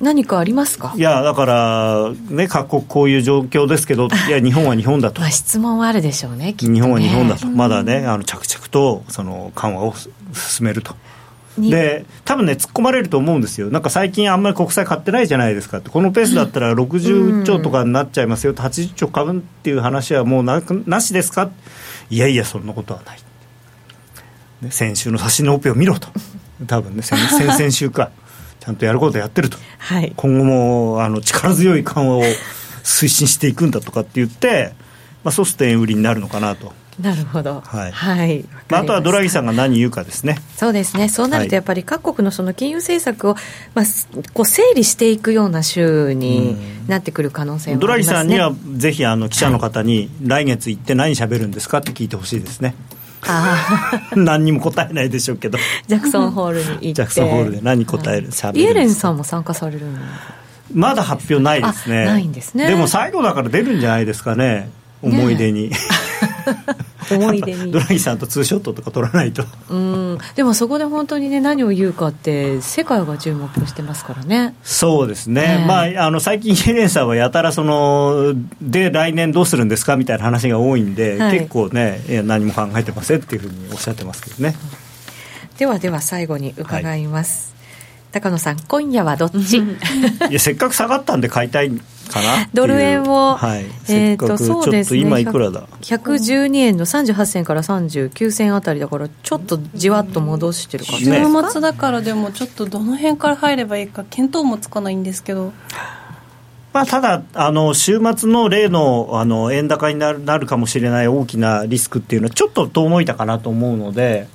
[0.00, 0.92] 何かありますか？
[0.96, 7.46] いやだからね各国こういう状況ですけどいや日本は日本だと、まあ、質問はあるでしょうね、ね、日本は日本だと。
[7.46, 10.96] まだねあの着々とその緩和を進めると
[11.58, 13.70] で多分ね突っ込まれると思うんですよ。
[13.70, 15.90] なんか最近あんまり国債買ってないじゃないですかって。
[15.90, 21.50] このペースだったら 60兆とかになっちゃいますよ、うん、80兆買うっていう話はもうななしですか？
[22.10, 23.18] いやいやそんなことはない。
[24.62, 26.08] ね、先週の差しのオペを見ろと。
[26.66, 28.10] 多分ね 先々週か。
[28.60, 32.22] ちゃんとやることやってると、はい、今後もあの力強い緩和を
[32.82, 34.72] 推進していくんだとかって言って、
[35.22, 36.72] まあ、そうすると円売りになるのかなと。
[37.00, 37.92] なるほど、はい。
[37.92, 38.44] はい。
[38.68, 40.38] まあ、あとはドラギさんが何言うかですね。
[40.56, 43.34] そうですね、そうなるとやっぱり各国のその金融政策を、
[43.74, 43.84] まあ、
[44.32, 52.74] こう整理していくような週になってくる可能性、ね、ドラギさんにはぜひあの記者の方に、来月行って何しゃべるんですかって聞いてほしいですね。
[54.14, 55.58] 何にも答えないでしょうけど。
[55.86, 56.92] ジャクソンホールに行って。
[56.92, 59.98] ジャクソンホールで何答える、はい、イエレンさんも参加されるの
[60.72, 62.04] まだ発表ないですね。
[62.04, 62.68] ないんですね。
[62.68, 64.70] でも最後だから出るんじゃないですかね。
[65.02, 65.76] 思い出に、ね
[67.10, 67.72] 思い出に。
[67.72, 69.44] ドラギさんとツーショットとか撮らないと。
[69.70, 70.18] うん。
[70.34, 74.54] でもそこで本当にね何を言うかって世界が注目してますからね。
[74.62, 84.54] そうですね、まあ、あの最近ヘレンさんはやたらそので来年どうするんですかみたいな話が多いんで、はい、結構ね何も考えてませんっていうふうにおっしゃってますけどね。
[85.58, 87.54] ではでは最後に伺います、はい
[88.14, 89.58] 高野さん今夜はどっち？
[90.30, 91.72] いやせっかく下がったんで買いたい
[92.10, 92.48] かな？
[92.54, 95.00] ドル円を、はい、えー、とそうですね。
[95.00, 101.12] 今いくらだ？112円の38銭から39銭あたりだからちょっとじわっと戻してる感じ週
[101.50, 105.52] 末だからでもちょっとどの辺から入ればいいか見当もつかないんですけど。
[106.72, 114.26] まあ、ただあの、週末の例のあの円高になるなるかもしれない大きなリスクっていうのは、ちょっと遠のいたかなと思うので、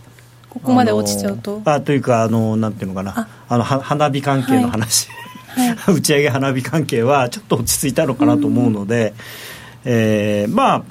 [0.50, 1.62] ここまで落ちちゃうと？
[1.66, 3.28] あというかあのなんていうのかな？
[3.50, 3.58] あ。
[3.58, 5.18] の花火関係の話、はい。
[5.18, 5.19] はい、
[5.88, 9.14] 打ち上げ花火関係はちょっと落ち着いたのかなと思うので、
[9.86, 10.84] うん、えー、まあ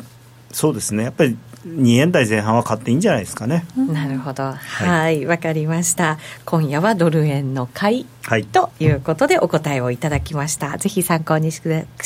[0.53, 1.37] そうですねやっぱり
[1.67, 3.67] 2円台前半は買っていいんじゃないですかね。
[3.77, 4.53] なるほど。
[4.53, 6.19] はいわ、かりました。
[6.45, 10.79] 今夜はドル円の買い、はい、ということでお答えをいただきました。
[10.79, 11.61] ぜひ参考にし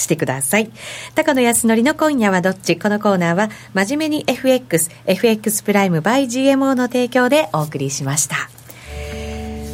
[0.08, 0.70] てください。
[1.14, 2.78] 高野康則の今夜はどっち？
[2.78, 8.61] このコーナーは真面目に FX、FX プライム by GMO の提供でお送りしました。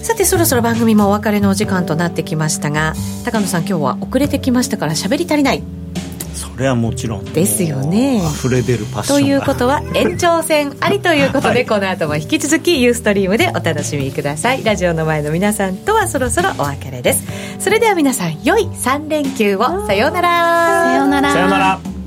[0.02, 2.94] さてそろそろ番組もお別れのお時間となってきましたが
[3.24, 5.62] 高野さん今日は遅れてきましたから喋り足りない。
[6.38, 7.24] それはもちろん。
[7.24, 8.18] ですよね。
[8.18, 14.64] 溢れ出るパッションということは延長戦ありということで、はい、この後も引き続きユーストリームでお楽しみください。
[14.64, 17.26] ラジオの前の皆さんとはそろそろお別れです。
[17.58, 19.86] それでは皆さん良い3連休を。
[19.86, 20.84] さようなら。
[20.84, 21.32] さようなら。
[21.32, 21.97] さようなら